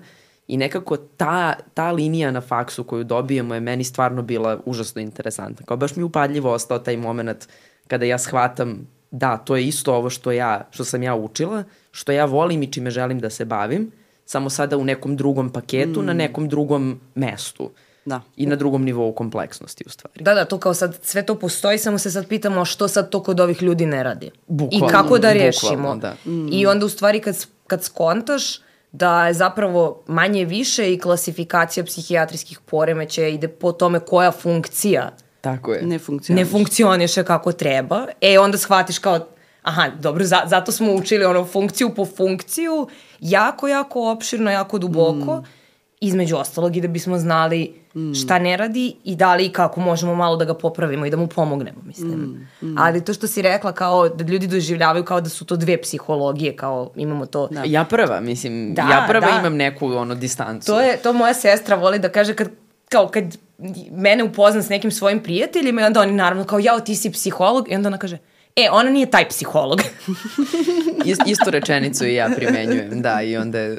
[0.48, 5.66] i nekako ta, ta linija na faksu koju dobijemo je meni stvarno bila užasno interesantna.
[5.66, 7.48] Kao baš mi upadljivo ostao taj moment
[7.88, 12.12] kada ja shvatam da, to je isto ovo što ja, što sam ja učila, što
[12.12, 13.92] ja volim i čime želim da se bavim,
[14.24, 16.06] samo sada u nekom drugom paketu, mm.
[16.06, 17.70] na nekom drugom mestu.
[18.04, 18.20] Da.
[18.36, 20.24] I na drugom nivou kompleksnosti u stvari.
[20.24, 23.22] Da, da, to kao sad sve to postoji, samo se sad pitamo što sad to
[23.22, 24.30] kod ovih ljudi ne radi.
[24.46, 25.96] Bukvalno, I kako da rešimo.
[25.96, 26.16] da.
[26.26, 26.48] Mm.
[26.52, 28.60] I onda u stvari kad, kad skontaš
[28.98, 35.72] da je zapravo manje više i klasifikacija psihijatrijskih poremećaja ide po tome koja funkcija Tako
[35.72, 35.82] je.
[35.82, 36.44] Ne funkcioniše.
[36.44, 39.26] ne funkcioniše kako treba, e onda shvatiš kao
[39.62, 42.88] aha, dobro, za, zato smo učili ono funkciju po funkciju,
[43.20, 45.44] jako, jako opširno, jako duboko, mm.
[46.00, 48.14] Između ostalog i da bismo znali mm.
[48.14, 51.16] šta ne radi i da li i kako možemo malo da ga popravimo i da
[51.16, 52.10] mu pomognemo, mislim.
[52.10, 52.66] Mm.
[52.66, 52.78] Mm.
[52.78, 56.56] Ali to što si rekla kao da ljudi doživljavaju kao da su to dve psihologije,
[56.56, 57.48] kao imamo to...
[57.50, 57.62] Da.
[57.66, 59.38] Ja prva, mislim, da, ja prva da.
[59.40, 60.66] imam neku ono distancu.
[60.66, 62.48] To je, to moja sestra voli da kaže kad,
[62.88, 63.24] kao kad
[63.90, 67.72] mene upozna s nekim svojim prijateljima i onda oni naravno kao, jao, ti si psiholog
[67.72, 68.18] i onda ona kaže,
[68.56, 69.80] e, ona nije taj psiholog.
[71.04, 73.78] Ist, istu rečenicu i ja primenjujem, da, i onda je...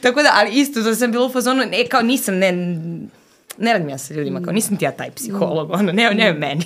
[0.00, 2.52] Tako da, ali isto, da sam bila u fazonu, ne, kao nisam, ne,
[3.58, 6.64] ne radim ja sa ljudima, kao nisam ti ja taj psiholog, ono, ne, ne meni.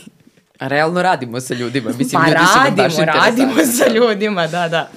[0.58, 4.46] A realno radimo sa ljudima, mislim, pa ljudi su nam baš radimo, radimo sa ljudima,
[4.46, 4.90] da, da.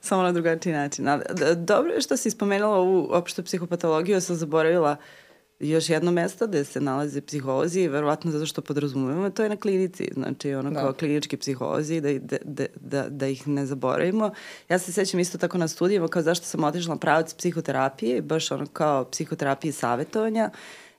[0.00, 1.08] Samo na drugačiji način.
[1.08, 1.22] Ali,
[1.56, 5.19] dobro je što si spomenula ovu opštu psihopatologiju, sam zaboravila uh,
[5.60, 10.08] još jedno mesto gde se nalaze psiholozi, verovatno zato što podrazumujemo, to je na klinici,
[10.14, 10.80] znači ono da.
[10.80, 14.30] kao klinički psiholozi, da, da, da, da, da ih ne zaboravimo.
[14.68, 18.50] Ja se sećam isto tako na studijama, kao zašto sam otišla na pravac psihoterapije, baš
[18.50, 20.50] ono kao psihoterapije savjetovanja,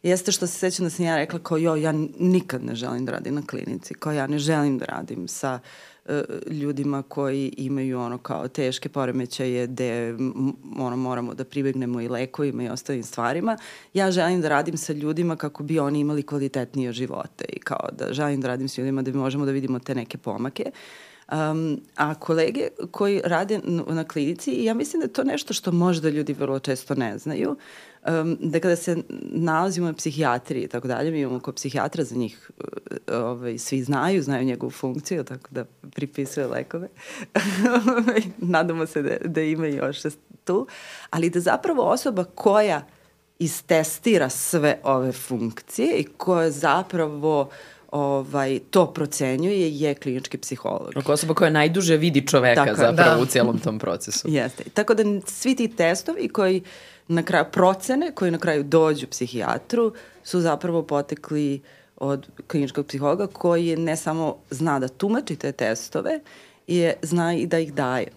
[0.04, 3.12] jeste što se sećam da sam ja rekla kao jo, ja nikad ne želim da
[3.12, 5.91] radim na klinici, kao ja ne želim da radim sa uh, E,
[6.50, 10.16] ljudima koji imaju ono kao teške poremećaje gde
[10.80, 13.58] ono, moramo da pribegnemo i lekovima i ostalim stvarima.
[13.94, 18.14] Ja želim da radim sa ljudima kako bi oni imali kvalitetnije živote i kao da
[18.14, 20.72] želim da radim sa ljudima da bi možemo da vidimo te neke pomake.
[21.32, 26.10] Um, a kolege koji rade na klinici, ja mislim da je to nešto što možda
[26.10, 27.56] ljudi vrlo često ne znaju,
[28.08, 32.16] um, da kada se nalazimo na psihijatriji i tako dalje, mi imamo ko psihijatra za
[32.16, 36.88] njih, uh, ovaj, svi znaju, znaju njegovu funkciju, tako da pripisuje lekove.
[37.88, 39.98] Ovaj, nadamo se da, da ima još
[40.44, 40.68] tu.
[41.10, 42.88] Ali da zapravo osoba koja
[43.40, 47.50] istestira sve ove funkcije i koja zapravo
[47.92, 50.92] ovaj, to procenjuje je klinički psiholog.
[50.96, 53.22] Ako osoba koja najduže vidi čoveka Tako, zapravo da.
[53.22, 54.28] u cijelom tom procesu.
[54.38, 54.64] Jeste.
[54.74, 56.62] Tako da svi ti testovi koji
[57.08, 61.62] na kraju procene koji na kraju dođu psihijatru su zapravo potekli
[61.98, 66.20] od kliničkog psihologa koji ne samo zna da tumači te testove,
[66.68, 68.08] je, zna i da ih daje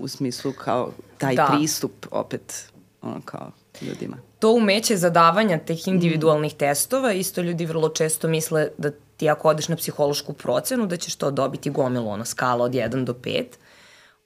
[0.00, 1.52] u smislu kao taj da.
[1.56, 2.68] pristup opet
[3.02, 3.50] ono kao
[3.82, 4.16] ljudima.
[4.38, 6.58] To umeće zadavanja teh individualnih mm.
[6.58, 11.16] testova, isto ljudi vrlo često misle da ti ako odeš na psihološku procenu da ćeš
[11.16, 13.44] to dobiti gomilu, ono skala od 1 do 5,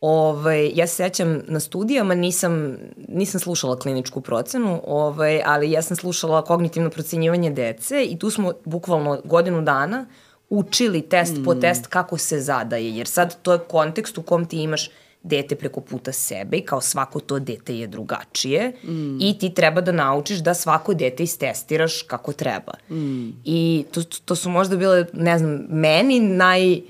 [0.01, 2.77] Ovaj, ja se sećam na studijama, nisam,
[3.09, 8.53] nisam slušala kliničku procenu, ovaj, ali ja sam slušala kognitivno procenjivanje dece i tu smo
[8.65, 10.07] bukvalno godinu dana
[10.51, 11.45] učili test mm.
[11.45, 14.91] po test kako se zadaje, jer sad to je kontekst u kom ti imaš
[15.23, 19.21] dete preko puta sebe i kao svako to dete je drugačije mm.
[19.21, 22.73] i ti treba da naučiš da svako dete istestiraš kako treba.
[22.91, 23.29] Mm.
[23.45, 26.81] I to, to su možda bile, ne znam, meni naj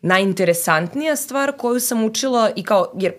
[0.00, 3.12] najinteresantnija stvar koju sam učila i kao, jer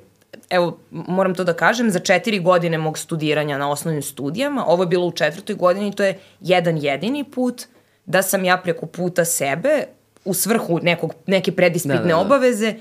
[0.49, 4.88] evo, moram to da kažem, za četiri godine mog studiranja na osnovnim studijama, ovo je
[4.88, 7.66] bilo u četvrtoj godini, to je jedan jedini put
[8.05, 9.84] da sam ja preko puta sebe
[10.26, 12.18] u svrhu nekog, neke predispitne da, da, da.
[12.18, 12.74] obaveze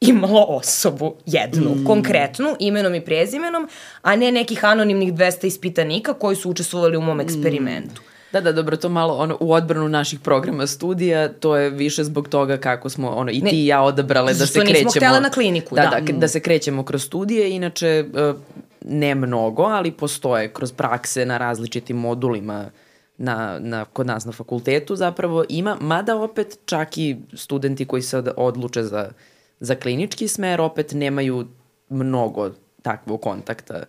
[0.00, 1.84] imala osobu jednu, mm.
[1.84, 3.68] konkretnu, imenom i prezimenom,
[4.02, 7.20] a ne nekih anonimnih 200 ispitanika koji su učestvovali u mom mm.
[7.20, 8.02] eksperimentu.
[8.02, 8.08] Mm.
[8.32, 12.28] Da, da, dobro, to malo ono, u odbranu naših programa studija, to je više zbog
[12.28, 14.74] toga kako smo ono, i ne, ti i ja odabrale da se krećemo...
[14.74, 15.82] Što nismo htjela na kliniku, da.
[15.82, 18.36] Da, da, da se krećemo kroz studije, inače uh,
[18.84, 22.70] ne mnogo, ali postoje kroz prakse na različitim modulima
[23.18, 28.22] na, na, kod nas na fakultetu zapravo ima, mada opet čak i studenti koji se
[28.36, 29.10] odluče za,
[29.60, 31.46] za klinički smer opet nemaju
[31.88, 32.50] mnogo
[32.82, 33.82] takvog kontakta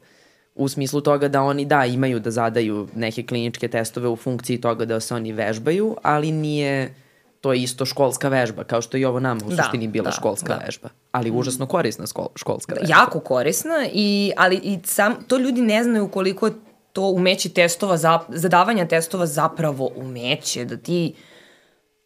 [0.56, 4.86] u smislu toga da oni da imaju da zadaju neke kliničke testove u funkciji toga
[4.86, 6.94] da se oni vežbaju, ali nije
[7.42, 10.12] to je isto školska vežba, kao što i ovo nama u da, suštini bila da,
[10.12, 10.66] školska da.
[10.66, 10.90] vežba.
[11.12, 12.06] Ali užasno korisna
[12.36, 12.96] školska vežba.
[12.98, 16.50] Jako korisna, i, ali i sam, to ljudi ne znaju koliko
[16.94, 21.14] to umeće testova, za, zadavanja testova zapravo umeće, da ti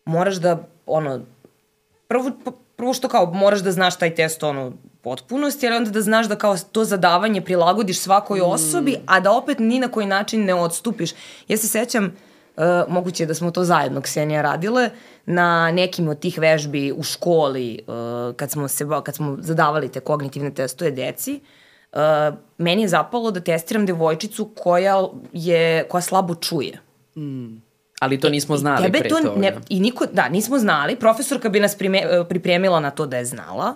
[0.05, 1.21] moraš da, ono,
[2.07, 2.31] prvo,
[2.83, 4.71] prvo što kao moraš da znaš taj test, ono,
[5.01, 8.43] potpunosti, ali onda da znaš da kao to zadavanje prilagodiš svakoj mm.
[8.43, 11.11] osobi, a da opet ni na koji način ne odstupiš.
[11.47, 14.89] Ja se sećam, uh, moguće da smo to zajedno Ksenija radile,
[15.25, 19.99] na nekim od tih vežbi u školi, uh, kad, smo se, kad smo zadavali te
[19.99, 21.39] kognitivne testove deci,
[21.93, 21.99] uh,
[22.57, 26.79] meni je zapalo da testiram devojčicu koja, je, koja slabo čuje.
[27.15, 27.62] Mm.
[28.03, 29.39] Ali to nismo znali Tebe pre to, toga.
[29.39, 30.95] Ne, I niko, da, nismo znali.
[30.95, 33.75] Profesorka bi nas prime, pripremila na to da je znala.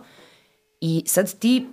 [0.81, 1.67] I sad ti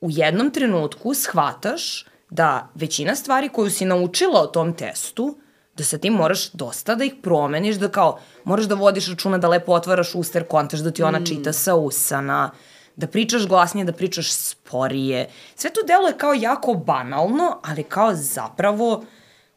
[0.00, 5.38] u jednom trenutku shvataš da većina stvari koju si naučila o tom testu,
[5.76, 9.48] da sa tim moraš dosta da ih promeniš, da kao moraš da vodiš računa da
[9.48, 11.26] lepo otvaraš usta jer kontaš da ti ona mm.
[11.26, 12.50] čita sa usana,
[12.96, 15.28] da pričaš glasnije, da pričaš sporije.
[15.54, 19.04] Sve to deluje kao jako banalno, ali kao zapravo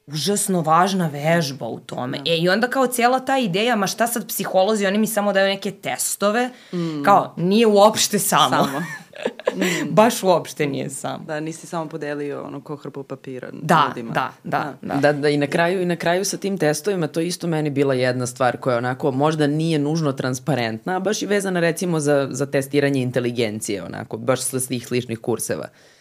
[0.08, 2.18] užasno važna vežba u tome.
[2.18, 2.32] Da.
[2.32, 5.48] E, I onda kao cijela ta ideja, ma šta sad psiholozi, oni mi samo daju
[5.48, 7.04] neke testove, mm.
[7.04, 8.50] kao nije uopšte samo.
[8.50, 8.80] Samo.
[8.80, 9.90] Mm.
[9.96, 11.24] Baš uopšte nije sam.
[11.28, 14.14] Da, nisi samo podelio ono ko hrpu papira da, ljudima.
[14.14, 14.96] Da, da, da.
[14.96, 17.94] Da, da i na kraju, i na kraju sa tim testovima to isto meni bila
[17.94, 22.46] jedna stvar koja onako možda nije nužno transparentna, a baš i vezana recimo za, za
[22.46, 25.68] testiranje inteligencije, onako, baš sa svih sličnih kurseva.
[25.72, 25.95] Uh,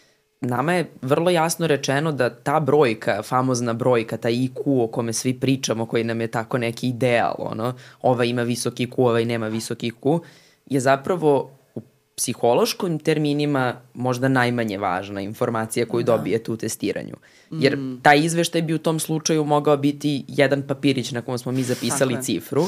[0.45, 5.41] nama je vrlo jasno rečeno da ta brojka, famozna brojka, ta IQ o kome svi
[5.41, 9.49] pričamo, koji nam je tako neki ideal, ono, ova ima visoki IQ, ova i nema
[9.49, 10.21] visoki IQ,
[10.67, 11.81] je zapravo u
[12.17, 16.17] psihološkim terminima možda najmanje važna informacija koju da.
[16.17, 17.15] dobijete u testiranju.
[17.51, 18.01] Jer mm.
[18.03, 22.15] taj izveštaj bi u tom slučaju mogao biti jedan papirić na kom smo mi zapisali
[22.15, 22.65] Tako cifru,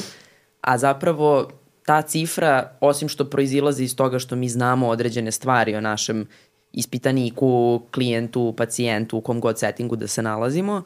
[0.61, 1.51] a zapravo
[1.87, 6.27] ta cifra, osim što proizilazi iz toga što mi znamo određene stvari o našem
[6.73, 10.83] ispitaniku, klijentu, pacijentu, u kom god settingu da se nalazimo.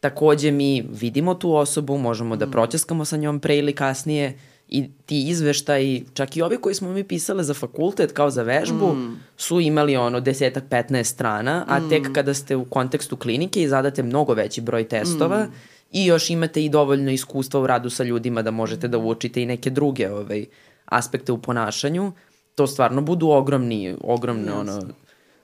[0.00, 2.50] Takođe mi vidimo tu osobu, možemo da mm.
[2.50, 7.04] proćeskamo sa njom pre ili kasnije i ti izveštaji, čak i ovi koji smo mi
[7.04, 9.20] pisale za fakultet kao za vežbu, mm.
[9.36, 11.88] su imali ono desetak, 15 strana, a mm.
[11.88, 15.52] tek kada ste u kontekstu klinike i zadate mnogo veći broj testova mm.
[15.92, 19.46] i još imate i dovoljno iskustva u radu sa ljudima da možete da uočite i
[19.46, 20.46] neke druge ovaj,
[20.84, 22.12] aspekte u ponašanju,
[22.54, 24.60] to stvarno budu ogromni, ogromne yes.
[24.60, 24.82] ono,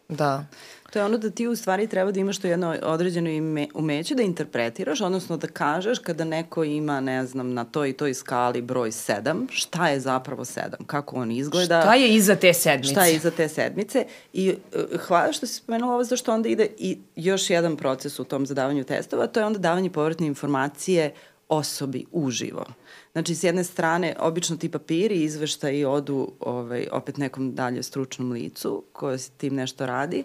[0.09, 0.45] Da.
[0.93, 4.15] To je ono da ti u stvari treba da imaš to jedno određeno ime, umeće
[4.15, 8.63] da interpretiraš, odnosno da kažeš kada neko ima, ne znam, na toj i toj skali
[8.63, 11.81] broj 7, šta je zapravo 7, kako on izgleda.
[11.81, 12.93] Šta je iza te sedmice.
[12.93, 14.07] Šta je iza te sedmice.
[14.33, 18.25] I uh, hvala što si spomenula ovo, zašto onda ide i još jedan proces u
[18.25, 21.15] tom zadavanju testova, to je onda davanje povratne informacije
[21.49, 22.65] osobi uživo.
[23.13, 28.85] Znači, s jedne strane, obično ti papiri, izveštaji odu ovaj, opet nekom dalje stručnom licu
[28.93, 30.25] koje s tim nešto radi,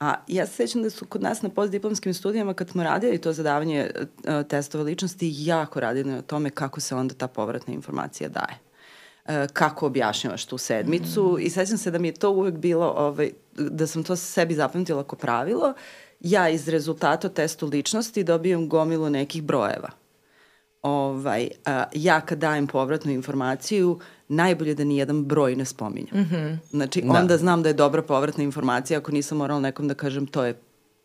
[0.00, 3.32] A ja se sećam da su kod nas na postdiplomskim studijama kad smo radili to
[3.32, 8.58] zadavanje uh, testova ličnosti jako radili na tome kako se onda ta povratna informacija daje.
[9.24, 11.42] Uh, kako objašnjavaš tu sedmicu mm.
[11.42, 15.00] i sećam se da mi je to uvek bilo, ovaj, da sam to sebi zapamtila
[15.00, 15.74] ako pravilo,
[16.20, 19.99] ja iz rezultata testu ličnosti dobijem gomilu nekih brojeva
[20.82, 26.16] ovaj, a, ja kad dajem povratnu informaciju, najbolje da nijedan broj ne spominjem.
[26.16, 26.56] Mm -hmm.
[26.70, 27.12] Znači, da.
[27.12, 30.60] onda znam da je dobra povratna informacija ako nisam morala nekom da kažem to je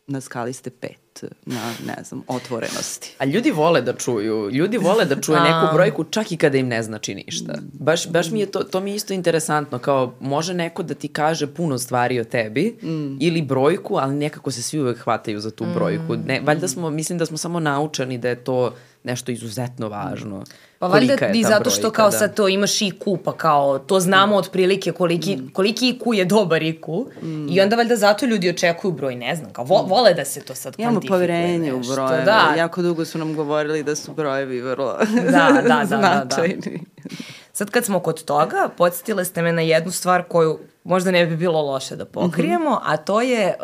[0.07, 3.15] na skali ste pet na, ne znam, otvorenosti.
[3.17, 6.67] A ljudi vole da čuju, ljudi vole da čuje neku brojku čak i kada im
[6.67, 7.53] ne znači ništa.
[7.73, 11.07] Baš, baš mi je to, to mi je isto interesantno, kao može neko da ti
[11.07, 13.17] kaže puno stvari o tebi mm.
[13.19, 16.15] ili brojku, ali nekako se svi uvek hvataju za tu brojku.
[16.26, 20.43] Ne, valjda smo, mislim da smo samo naučeni da je to nešto izuzetno važno.
[20.79, 22.17] Pa valjda i zato što kao da.
[22.17, 24.37] sad to imaš IQ, pa kao to znamo mm.
[24.37, 25.49] otprilike koliki, mm.
[25.53, 27.49] koliki IQ je dobar IQ mm.
[27.49, 29.89] i onda valjda zato ljudi očekuju broj, ne znam, kao vo, mm.
[29.89, 32.53] vole da se to sad Imamo poverenje u brojeve, da.
[32.57, 34.97] jako dugo su nam govorili da su brojevi vrlo
[35.31, 36.55] da, da, da, značajni.
[36.55, 37.15] Da, da.
[37.53, 41.37] Sad kad smo kod toga, podsjetile ste me na jednu stvar koju možda ne bi
[41.37, 42.93] bilo loše da pokrijemo, mm -hmm.
[42.93, 43.55] a to je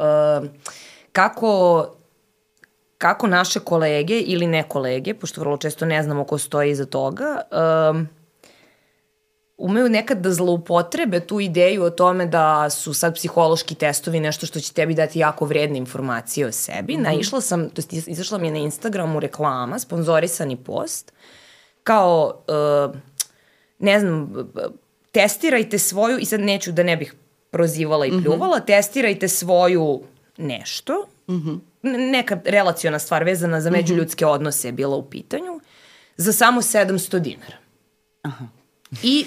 [0.42, 0.50] uh,
[1.12, 1.88] kako
[3.02, 7.42] kako naše kolege ili ne kolege, pošto vrlo često ne znamo ko stoji iza toga,
[7.92, 8.08] um,
[9.58, 14.60] umeju nekad da zloupotrebe tu ideju o tome da su sad psihološki testovi nešto što
[14.60, 16.94] će tebi dati jako vredne informacije o sebi.
[16.94, 17.04] Mm -hmm.
[17.04, 21.14] Naišla sam, to jest izašla mi je na Instagramu reklama, sponzorisani post,
[21.84, 22.96] kao, uh,
[23.80, 24.34] ne znam,
[25.12, 27.16] testirajte svoju, i sad neću da ne bih
[27.50, 28.66] prozivala i pljuvala, mm -hmm.
[28.66, 30.02] testirajte svoju
[30.38, 31.71] nešto, mm -hmm.
[31.84, 33.80] Neka relacijona stvar vezana za mhm.
[33.80, 35.60] međuljudske odnose je bila u pitanju,
[36.18, 37.58] za samo 700 dinara.
[38.22, 38.46] Aha.
[39.04, 39.26] I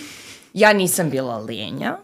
[0.52, 1.96] ja nisam bila lenja,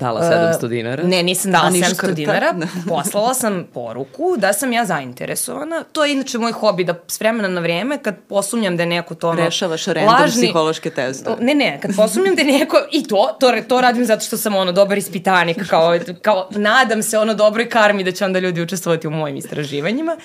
[0.00, 1.02] Dala 700 uh, dinara?
[1.02, 2.12] Ne, nisam dala 700 škrta.
[2.12, 2.54] dinara.
[2.88, 5.84] Poslala sam poruku da sam ja zainteresovana.
[5.92, 9.14] To je inače moj hobi, da s vremena na vreme, kad posumnjam da je neko
[9.14, 9.44] to ono...
[9.44, 11.36] Rešavaš random lažni, psihološke testove.
[11.40, 12.76] Ne, ne, kad posumnjam da je neko...
[12.92, 17.18] I to, to, to radim zato što sam ono dobar ispitanik, kao, kao nadam se
[17.18, 20.16] ono dobroj karmi da će onda ljudi učestvovati u mojim istraživanjima.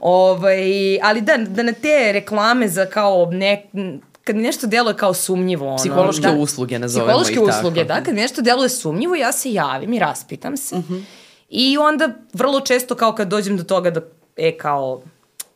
[0.00, 3.66] Ovaj, ali da, da na te reklame za kao ne,
[4.24, 5.66] kad mi nešto deluje kao sumnjivo.
[5.66, 7.24] Ono, psihološke da, usluge, nazovemo ih tako.
[7.24, 10.74] Psihološke usluge, da, kad nešto deluje sumnjivo, ja se javim i raspitam se.
[10.74, 10.84] Uh.
[10.84, 11.02] -huh.
[11.48, 14.00] I onda vrlo često kao kad dođem do toga da,
[14.36, 15.02] e, kao,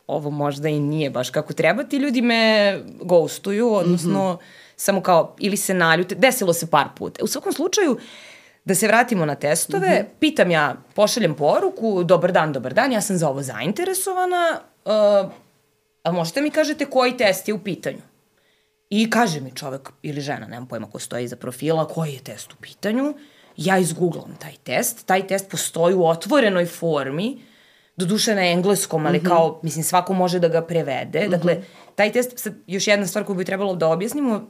[0.07, 4.73] ovo možda i nije baš kako treba, ti ljudi me ghostuju, odnosno mm -hmm.
[4.77, 7.25] samo kao, ili se naljute, desilo se par puta.
[7.25, 7.99] U svakom slučaju,
[8.65, 10.19] da se vratimo na testove, mm -hmm.
[10.21, 15.31] pitam ja, pošaljem poruku, dobar dan, dobar dan, ja sam za ovo zainteresovana, uh,
[16.03, 18.16] a možete mi kažete koji test je u pitanju?
[18.91, 22.53] I kaže mi čovek ili žena, nemam pojma ko stoji iza profila, koji je test
[22.53, 23.15] u pitanju.
[23.57, 25.07] Ja izgooglam taj test.
[25.07, 27.43] Taj test postoji u otvorenoj formi,
[27.97, 29.29] doduše na engleskom, ali mm -hmm.
[29.29, 31.21] kao, mislim, svako može da ga prevede.
[31.21, 31.31] Mm -hmm.
[31.31, 31.63] Dakle,
[31.95, 34.43] taj test, sad, još jedna stvar koju bi trebalo da objasnimo, uh,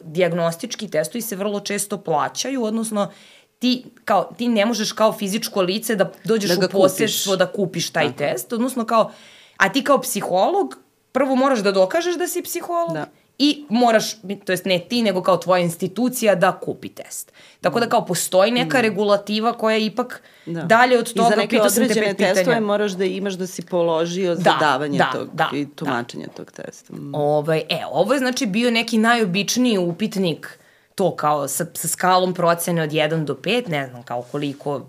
[0.00, 3.10] diagnostički testovi se vrlo često plaćaju, odnosno
[3.58, 7.90] ti, kao, ti ne možeš kao fizičko lice da dođeš da u posjedstvo da kupiš
[7.90, 8.18] taj Tako.
[8.18, 9.10] test, odnosno kao,
[9.56, 10.78] a ti kao psiholog
[11.12, 13.06] prvo moraš da dokažeš da si psiholog da
[13.38, 17.32] i moraš, to jest ne ti, nego kao tvoja institucija da kupi test.
[17.60, 18.80] Tako da kao postoji neka mm.
[18.80, 20.62] regulativa koja je ipak da.
[20.62, 24.40] dalje od toga, I za neke određene testove moraš da imaš da si položio da,
[24.40, 26.32] za davanje da, tog da, i tumačenje da.
[26.32, 26.94] tog testa.
[26.94, 27.14] Mm.
[27.14, 30.58] Ovaj, e, ovo je znači bio neki najobičniji upitnik
[30.94, 34.86] to kao sa, sa skalom procene od 1 do 5, ne znam kao koliko,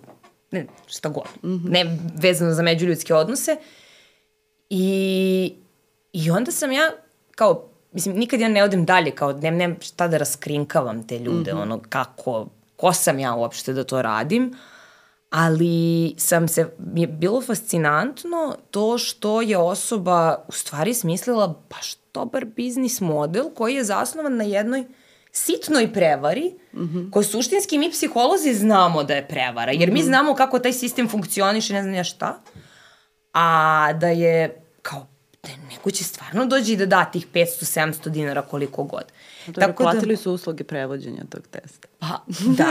[0.51, 1.69] ne, šta god, mm -hmm.
[1.69, 3.57] ne vezano za međuljudske odnose.
[4.69, 5.53] I,
[6.13, 6.91] I onda sam ja
[7.35, 11.53] kao mislim, nikad ja ne odem dalje, kao nem, nem šta da raskrinkavam te ljude,
[11.53, 11.61] mm -hmm.
[11.61, 14.53] ono, kako, ko sam ja uopšte da to radim,
[15.29, 21.95] ali sam se, mi je bilo fascinantno to što je osoba u stvari smislila baš
[22.13, 24.83] dobar biznis model koji je zasnovan na jednoj
[25.31, 27.11] sitnoj prevari, mm -hmm.
[27.11, 30.07] koju suštinski mi psiholozi znamo da je prevara, jer mi mhm.
[30.07, 32.41] znamo kako taj sistem funkcioniše, ne znam ja šta,
[33.33, 34.62] a da je
[35.43, 39.03] da neko će stvarno dođi da da tih 500-700 dinara koliko god.
[39.47, 41.87] Je Tako da- platili da, su usluge prevođenja tog testa.
[41.99, 42.19] Pa,
[42.57, 42.67] da,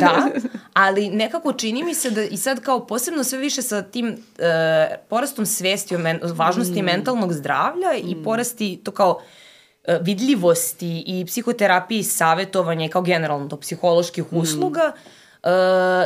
[0.00, 0.30] da,
[0.72, 4.16] ali nekako čini mi se da i sad kao posebno sve više sa tim uh,
[5.08, 6.84] porastom svesti o men, važnosti mm.
[6.84, 8.08] mentalnog zdravlja mm.
[8.08, 9.20] i porasti to kao
[9.88, 14.36] uh, vidljivosti i psihoterapiji i savjetovanja i kao generalno do psiholoških mm.
[14.36, 15.25] usluga, mm e,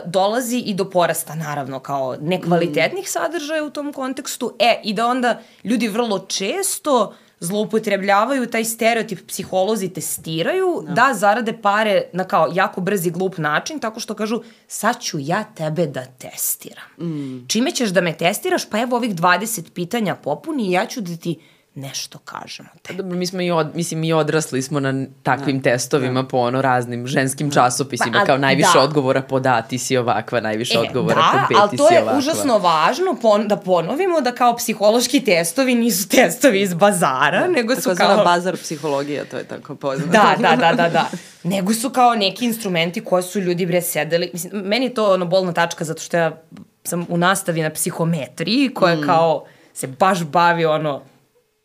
[0.04, 3.08] dolazi i do porasta, naravno, kao nekvalitetnih mm.
[3.08, 4.56] sadržaja u tom kontekstu.
[4.58, 10.92] E, i da onda ljudi vrlo često zloupotrebljavaju taj stereotip psiholozi testiraju da.
[10.92, 15.44] da zarade pare na kao jako brzi glup način tako što kažu sad ću ja
[15.44, 17.08] tebe da testiram.
[17.08, 17.48] Mm.
[17.48, 18.70] Čime ćeš da me testiraš?
[18.70, 21.40] Pa evo ovih 20 pitanja popuni i ja ću da ti
[21.74, 22.68] nešto kažemo.
[22.82, 22.92] Te.
[22.94, 25.62] Dobro, mi smo i od, mislim i odrasli smo na takvim da.
[25.62, 26.28] testovima da.
[26.28, 27.54] po ono raznim ženskim da.
[27.54, 28.80] časopisima pa, kao najviše da.
[28.80, 31.56] odgovora po da, ti si ovakva, najviše e, odgovora da, po pet, ovakva.
[31.56, 36.60] Da, ali to je užasno važno pon, da ponovimo da kao psihološki testovi nisu testovi
[36.60, 37.46] iz bazara, da.
[37.46, 38.08] nego su tako kao...
[38.08, 40.12] Tako bazar psihologija, to je tako poznato.
[40.12, 41.10] Da, da, da, da, da.
[41.42, 44.30] Nego su kao neki instrumenti koje su ljudi bre sedeli.
[44.32, 46.42] Mislim, meni je to ono bolna tačka zato što ja
[46.84, 49.06] sam u nastavi na psihometriji koja mm.
[49.06, 49.44] kao
[49.74, 51.02] se baš bavi ono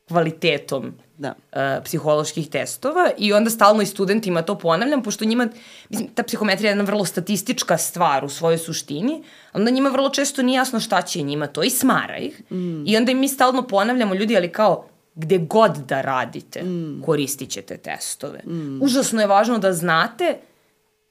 [0.08, 1.34] kvalitetom da.
[1.52, 5.48] uh, psiholoških testova i onda stalno i studentima to ponavljam, pošto njima,
[5.90, 10.42] mislim, ta psihometrija je jedna vrlo statistička stvar u svojoj suštini, onda njima vrlo često
[10.42, 12.42] nije jasno šta će njima to i smara ih.
[12.52, 12.88] Mm.
[12.88, 14.86] I onda im mi stalno ponavljamo ljudi, ali kao,
[15.16, 17.02] gde god da radite, mm.
[17.06, 18.40] koristit ćete testove.
[18.46, 18.82] Mm.
[18.82, 20.38] Užasno je važno da znate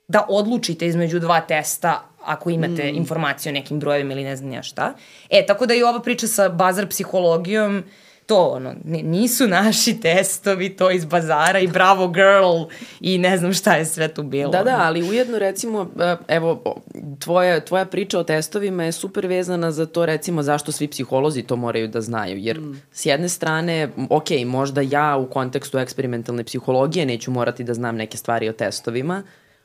[0.08, 2.96] da odlučite između dva testa ako imate mm.
[2.96, 4.94] informaciju o nekim brojevima ili ne znam ja šta.
[5.30, 7.84] E, tako da i ova priča sa bazar psihologijom uh,
[8.26, 13.74] to ono, nisu naši testovi to iz bazara i bravo girl i ne znam šta
[13.74, 14.50] je sve tu bilo.
[14.50, 16.74] Da, da, ali ujedno recimo, e, evo,
[17.18, 21.56] tvoja, tvoja priča o testovima je super vezana za to recimo zašto svi psiholozi to
[21.56, 22.82] moraju da znaju, jer mm.
[22.92, 28.16] s jedne strane, ok, možda ja u kontekstu eksperimentalne psihologije neću morati da znam neke
[28.16, 29.22] stvari o testovima,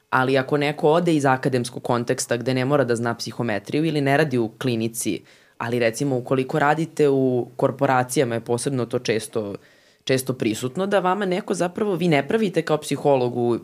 [0.10, 4.18] ali ako neko ode iz akademskog konteksta gde ne mora da zna psihometriju ili ne
[4.18, 5.22] radi u klinici,
[5.60, 9.56] ali recimo ukoliko radite u korporacijama je posebno to često,
[10.04, 13.60] često prisutno, da vama neko zapravo, vi ne pravite kao psiholog u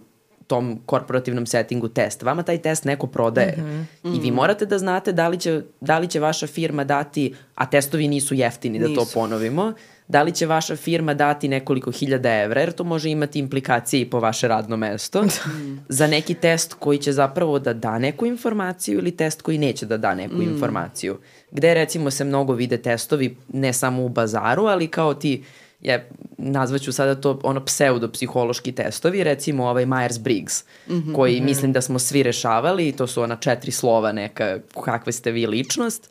[0.47, 2.23] tom korporativnom settingu test.
[2.23, 3.55] Vama taj test neko prodaje.
[3.57, 4.17] Mm -hmm.
[4.17, 7.69] I vi morate da znate da li, će, da li će vaša firma dati, a
[7.69, 9.01] testovi nisu jeftini, da nisu.
[9.01, 9.73] to ponovimo,
[10.07, 14.09] da li će vaša firma dati nekoliko hiljada evra, jer to može imati implikacije i
[14.09, 15.79] po vaše radno mesto, mm.
[15.89, 19.97] za neki test koji će zapravo da da neku informaciju ili test koji neće da
[19.97, 20.41] da neku mm.
[20.41, 21.17] informaciju.
[21.51, 25.43] Gde recimo se mnogo vide testovi, ne samo u bazaru, ali kao ti
[25.81, 31.45] je, nazvaću sada to ono pseudopsihološki testovi, recimo ovaj Myers-Briggs, mm -hmm, koji -hmm.
[31.45, 36.09] mislim da smo svi rešavali, to su ona četiri slova neka, kakve ste vi ličnost.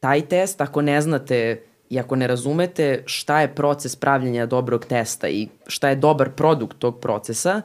[0.00, 1.62] Taj test, ako ne znate
[1.92, 6.78] i ako ne razumete šta je proces pravljenja dobrog testa i šta je dobar produkt
[6.78, 7.62] tog procesa,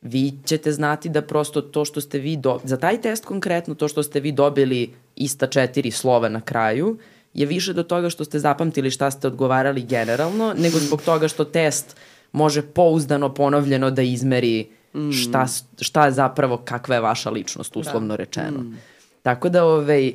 [0.00, 2.60] vi ćete znati da prosto to što ste vi, do...
[2.64, 6.98] za taj test konkretno, to što ste vi dobili ista četiri slova na kraju,
[7.34, 11.44] je više do toga što ste zapamtili šta ste odgovarali generalno, nego zbog toga što
[11.44, 11.96] test
[12.32, 14.68] može pouzdano ponovljeno da izmeri
[15.12, 15.46] šta,
[15.80, 18.16] šta je zapravo, kakva je vaša ličnost, uslovno da.
[18.16, 18.60] rečeno.
[18.60, 18.78] Mm.
[19.22, 20.12] Tako da, ovaj,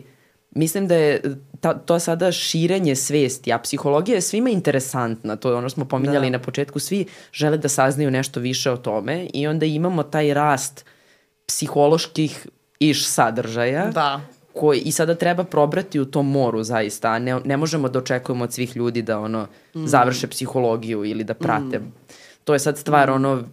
[0.51, 1.22] mislim da je
[1.64, 6.28] ta, to sada širenje svesti, a psihologija je svima interesantna, to je ono smo pominjali
[6.28, 6.38] da.
[6.38, 10.86] na početku, svi žele da saznaju nešto više o tome i onda imamo taj rast
[11.45, 12.47] psiholoških
[12.80, 14.22] iš sadržaja da
[14.53, 18.43] koji i sada treba probrati u tom moru zaista, a ne, ne možemo da očekujemo
[18.43, 19.86] od svih ljudi da ono mm.
[19.86, 21.80] završe psihologiju ili da prate.
[21.80, 21.93] Mm.
[22.43, 23.14] To je sad stvar mm.
[23.14, 23.43] ono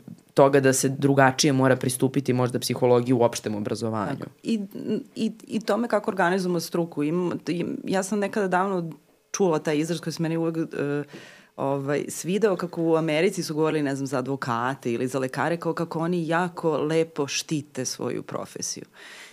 [0.40, 4.18] toga da se drugačije mora pristupiti možda psihologiji u opštem obrazovanju.
[4.18, 4.30] Tako.
[4.42, 4.60] I,
[5.14, 7.02] i, I tome kako organizujemo struku.
[7.02, 7.38] Imam,
[7.84, 8.90] ja sam nekada davno
[9.32, 10.66] čula taj izraz koji se meni uvek uh,
[11.56, 15.74] ovaj, svideo kako u Americi su govorili, ne znam, za advokate ili za lekare, kao
[15.74, 18.84] kako oni jako lepo štite svoju profesiju.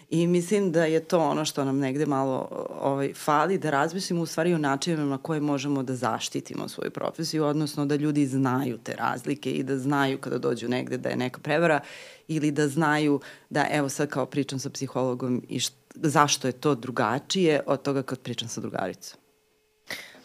[0.09, 2.47] I mislim da je to ono što nam negde malo
[2.81, 7.45] ovaj, fali, da razmislimo u stvari o načinima na koje možemo da zaštitimo svoju profesiju,
[7.45, 11.39] odnosno da ljudi znaju te razlike i da znaju kada dođu negde da je neka
[11.39, 11.79] prevara
[12.27, 16.75] ili da znaju da, evo sad kao pričam sa psihologom i št, zašto je to
[16.75, 19.19] drugačije od toga kad pričam sa drugaricom.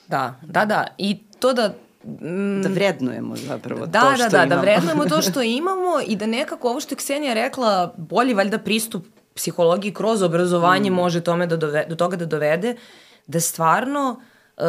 [0.08, 0.86] Da, da, da.
[0.98, 1.74] I to da
[2.04, 4.48] mm, da vrednujemo zapravo da, to da, što da, da, imamo.
[4.48, 8.34] Da, da vrednujemo to što imamo i da nekako ovo što je Ksenija rekla, bolji
[8.34, 10.94] valjda pristup psihologiji kroz obrazovanje mm.
[10.94, 12.76] može tome da dovede, do toga da dovede
[13.26, 14.20] da stvarno
[14.56, 14.64] uh,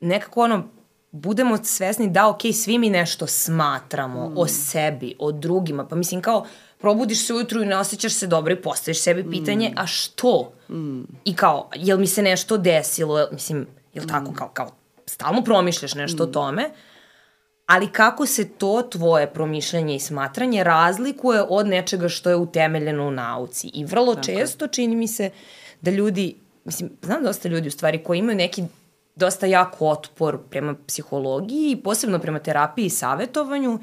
[0.00, 0.68] nekako ono
[1.10, 4.38] budemo svesni da ok, svi mi nešto smatramo mm.
[4.38, 6.46] o sebi, o drugima, pa mislim kao
[6.78, 9.74] probudiš se ujutru i ne osjećaš se dobro i postaviš sebi pitanje, mm.
[9.76, 10.52] a što?
[10.68, 11.00] Mm.
[11.24, 14.34] I kao, jel mi se nešto desilo, mislim, jel tako, mm.
[14.34, 14.70] kao, kao
[15.06, 16.28] stalno promišljaš nešto mm.
[16.28, 16.70] o tome,
[17.68, 23.10] ali kako se to tvoje promišljanje i smatranje razlikuje od nečega što je utemeljeno u
[23.10, 23.70] nauci.
[23.74, 24.26] I vrlo Tako.
[24.26, 25.30] često čini mi se
[25.80, 28.64] da ljudi, mislim, znam dosta ljudi u stvari koji imaju neki
[29.16, 33.78] dosta jak otpor prema psihologiji i posebno prema terapiji i savetovanju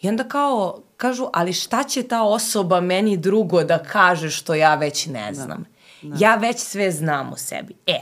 [0.00, 4.74] i onda kao kažu, ali šta će ta osoba meni drugo da kaže što ja
[4.74, 5.34] već ne da.
[5.34, 5.64] znam?
[6.02, 6.08] Da.
[6.08, 6.16] Da.
[6.20, 7.74] Ja već sve znam o sebi.
[7.86, 8.00] E,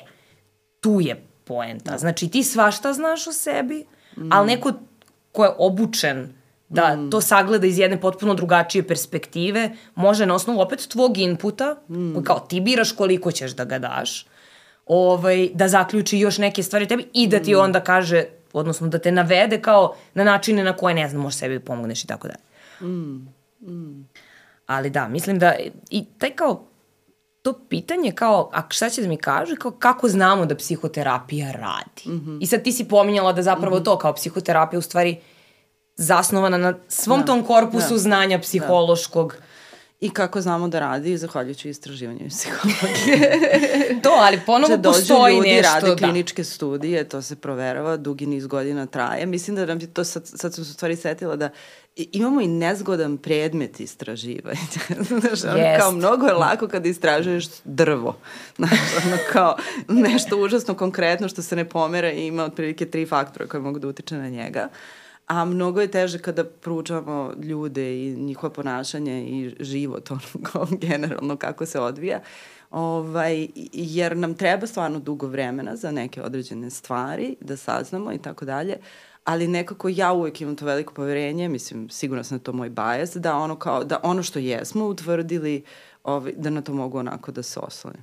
[0.80, 1.90] tu je poenta.
[1.90, 1.98] Da.
[1.98, 4.32] Znači ti svašta znaš o sebi, mm.
[4.32, 4.72] ali neko
[5.38, 6.32] ko je obučen
[6.68, 7.10] da mm.
[7.10, 12.22] to sagleda iz jedne potpuno drugačije perspektive, može na osnovu opet tvog inputa, mm.
[12.24, 14.26] kao ti biraš koliko ćeš da ga daš,
[14.86, 17.60] ovaj, da zaključi još neke stvari tebi i da ti mm.
[17.60, 21.60] onda kaže, odnosno da te navede kao na načine na koje ne znam, možeš sebi
[21.60, 22.92] pomogneš i tako dalje.
[22.92, 23.28] Mm.
[23.60, 24.08] Mm.
[24.66, 25.54] Ali da, mislim da
[25.90, 26.64] i taj kao
[27.42, 32.02] to pitanje kao, a šta će da mi kažu, kao kako znamo da psihoterapija radi.
[32.06, 32.38] Mm -hmm.
[32.40, 33.84] I sad ti si pominjala da zapravo mm -hmm.
[33.84, 35.20] to kao psihoterapija u stvari
[35.96, 37.26] zasnovana na svom da.
[37.26, 37.98] tom korpusu da.
[37.98, 39.32] znanja psihološkog.
[39.32, 39.48] Da
[40.00, 43.40] I kako znamo da radi, zahvaljujući istraživanju psihologije.
[44.02, 45.74] to, ali ponovo Če postoji ljudi, nešto.
[45.74, 45.96] rade da.
[45.96, 49.26] kliničke studije, to se proverava, dugi niz godina traje.
[49.26, 51.50] Mislim da nam je to, sad, sad sam se u stvari setila da
[52.12, 54.58] imamo i nezgodan predmet istraživanja.
[55.20, 55.78] Znaš, ono, yes.
[55.78, 58.16] kao mnogo je lako kada istražuješ drvo.
[58.56, 59.56] Znaš, ono kao
[59.88, 63.88] nešto užasno konkretno što se ne pomera i ima otprilike tri faktora koje mogu da
[63.88, 64.68] utiče na njega.
[65.26, 71.36] A mnogo je teže kada proučavamo ljude i njihovo ponašanje i život, ono, kao generalno
[71.36, 72.20] kako se odvija.
[72.70, 78.44] Ovaj, jer nam treba stvarno dugo vremena za neke određene stvari da saznamo i tako
[78.44, 78.76] dalje
[79.28, 83.14] ali nekako ja uvek imam to veliko poverenje, mislim, sigurno sam da to moj bajas,
[83.14, 85.64] da ono, kao, da ono što jesmo utvrdili,
[86.04, 87.98] ovaj, da na to mogu onako da se oslone.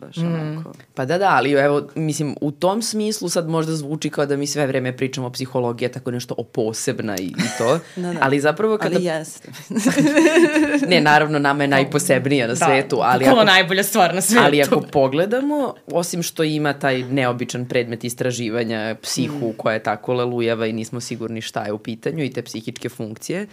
[0.00, 0.34] Baš mm.
[0.34, 0.72] onako.
[0.94, 4.46] Pa da, da, ali evo, mislim, u tom smislu sad možda zvuči kao da mi
[4.46, 7.78] sve vreme pričamo o psihologiji, tako nešto o posebna i, i to.
[8.02, 8.18] da, da.
[8.20, 8.96] Ali zapravo kada...
[8.96, 9.52] Ali jeste.
[10.90, 12.98] ne, naravno, nama je najposebnija na da, svetu.
[13.02, 14.44] Ali ako, najbolja stvar na svetu.
[14.44, 19.54] Ali ako pogledamo, osim što ima taj neobičan predmet istraživanja, psihu mm.
[19.56, 23.46] koja je tako lelujava i nismo sigurni šta je u pitanju i te psihičke funkcije,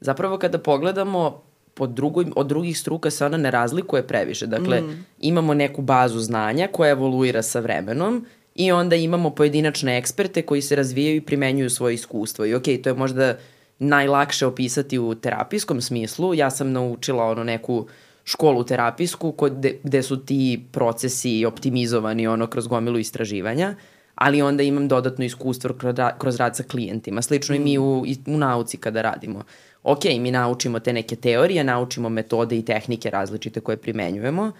[0.00, 1.42] zapravo kada pogledamo
[1.74, 4.46] po drugoj, od drugih struka se ona ne razlikuje previše.
[4.46, 5.04] Dakle, mm.
[5.20, 10.76] imamo neku bazu znanja koja evoluira sa vremenom i onda imamo pojedinačne eksperte koji se
[10.76, 12.46] razvijaju i primenjuju svoje iskustvo.
[12.46, 13.36] I okej, okay, to je možda
[13.78, 16.34] najlakše opisati u terapijskom smislu.
[16.34, 17.86] Ja sam naučila ono neku
[18.24, 23.74] školu terapijsku gde, gde su ti procesi optimizovani ono kroz gomilu istraživanja,
[24.14, 27.22] ali onda imam dodatno iskustvo kroz, kroz rad sa klijentima.
[27.22, 27.60] Slično mm.
[27.60, 29.44] i mi u, i u nauci kada radimo
[29.82, 34.52] ok, mi naučimo te neke teorije, naučimo metode i tehnike različite koje primenjujemo,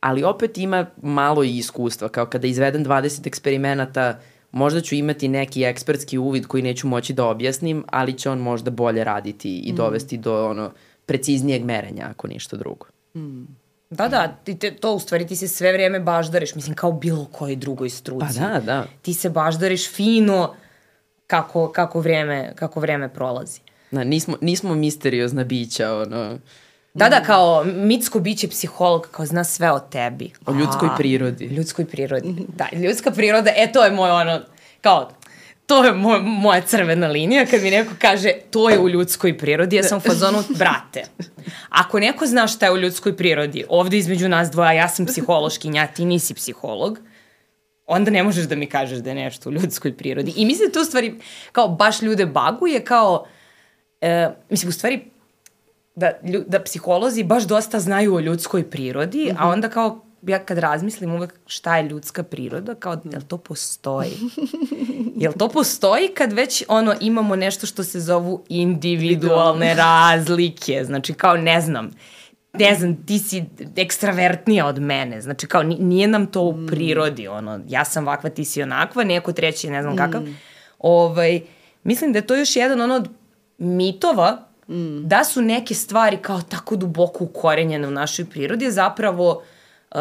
[0.00, 4.20] ali opet ima malo i iskustva, kao kada izvedem 20 eksperimenata,
[4.52, 8.70] možda ću imati neki ekspertski uvid koji neću moći da objasnim, ali će on možda
[8.70, 9.76] bolje raditi i mm.
[9.76, 10.70] dovesti do ono
[11.06, 12.86] preciznijeg merenja, ako ništa drugo.
[13.16, 13.44] Mm.
[13.90, 17.24] Da, da, ti te, to u stvari ti se sve vreme baždariš, mislim kao bilo
[17.32, 18.38] kojoj drugoj struci.
[18.40, 18.86] Pa da, da.
[19.02, 20.54] Ti se baždariš fino
[21.26, 23.60] kako, kako, vreme, kako vreme prolazi.
[23.94, 26.38] Na, nismo, nismo misteriozna bića, ono...
[26.94, 30.30] Da, da, kao mitsko biće psiholog, kao zna sve o tebi.
[30.46, 31.44] O ljudskoj A, prirodi.
[31.44, 32.68] Ljudskoj prirodi, da.
[32.72, 34.40] Ljudska priroda, e, to je moj ono,
[34.80, 35.10] kao,
[35.66, 39.76] to je moj, moja crvena linija, kad mi neko kaže to je u ljudskoj prirodi,
[39.76, 41.04] ja sam u fazonu, brate,
[41.68, 45.86] ako neko zna šta je u ljudskoj prirodi, ovde između nas dvoja, ja sam psihološkinja,
[45.86, 46.98] ti nisi psiholog,
[47.86, 50.32] onda ne možeš da mi kažeš da je nešto u ljudskoj prirodi.
[50.36, 51.14] I mislim da to u stvari,
[51.52, 53.26] kao baš ljude baguje, kao,
[54.04, 55.04] e, mislim, u stvari,
[55.94, 56.12] da,
[56.46, 59.38] da psiholozi baš dosta znaju o ljudskoj prirodi, mm -hmm.
[59.38, 59.52] a mhm.
[59.52, 64.10] onda kao ja kad razmislim uvek šta je ljudska priroda, kao jel to postoji?
[65.22, 71.36] jel to postoji kad već ono imamo nešto što se zovu individualne razlike, znači kao
[71.36, 71.90] ne znam,
[72.52, 73.44] ne znam, ti si
[73.76, 76.66] ekstravertnija od mene, znači kao nije nam to u mm.
[76.66, 80.22] prirodi, ono, ja sam ovakva, ti si onakva, neko treći ne znam kakav.
[80.22, 80.36] Mm.
[80.78, 81.40] Ovaj,
[81.84, 83.08] mislim da je to još jedan ono od
[83.64, 84.38] mitova
[84.68, 85.08] mm.
[85.08, 89.42] da su neke stvari kao tako duboko ukorenjene u našoj prirodi, zapravo
[89.90, 89.98] uh,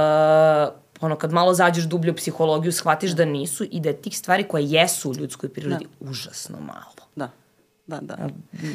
[1.01, 4.43] ono kad malo zađeš dublje u psihologiju shvatiš da nisu i da je tih stvari
[4.43, 6.09] koje jesu u ljudskoj prirodi da.
[6.09, 7.07] užasno malo.
[7.15, 7.29] Da.
[7.87, 8.29] Da, da.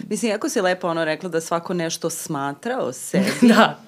[0.08, 3.32] Mislim, jako si lepo ono rekla da svako nešto smatra o sebi.
[3.54, 3.78] da.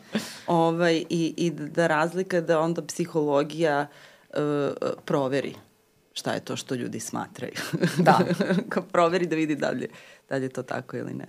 [0.46, 3.86] Ovaj, i, I da razlika da onda psihologija
[4.30, 4.38] uh,
[5.04, 5.54] proveri
[6.12, 7.52] šta je to što ljudi smatraju.
[7.98, 8.18] Da.
[8.92, 9.88] Proveri da vidi da li,
[10.28, 11.26] da li je to tako ili ne.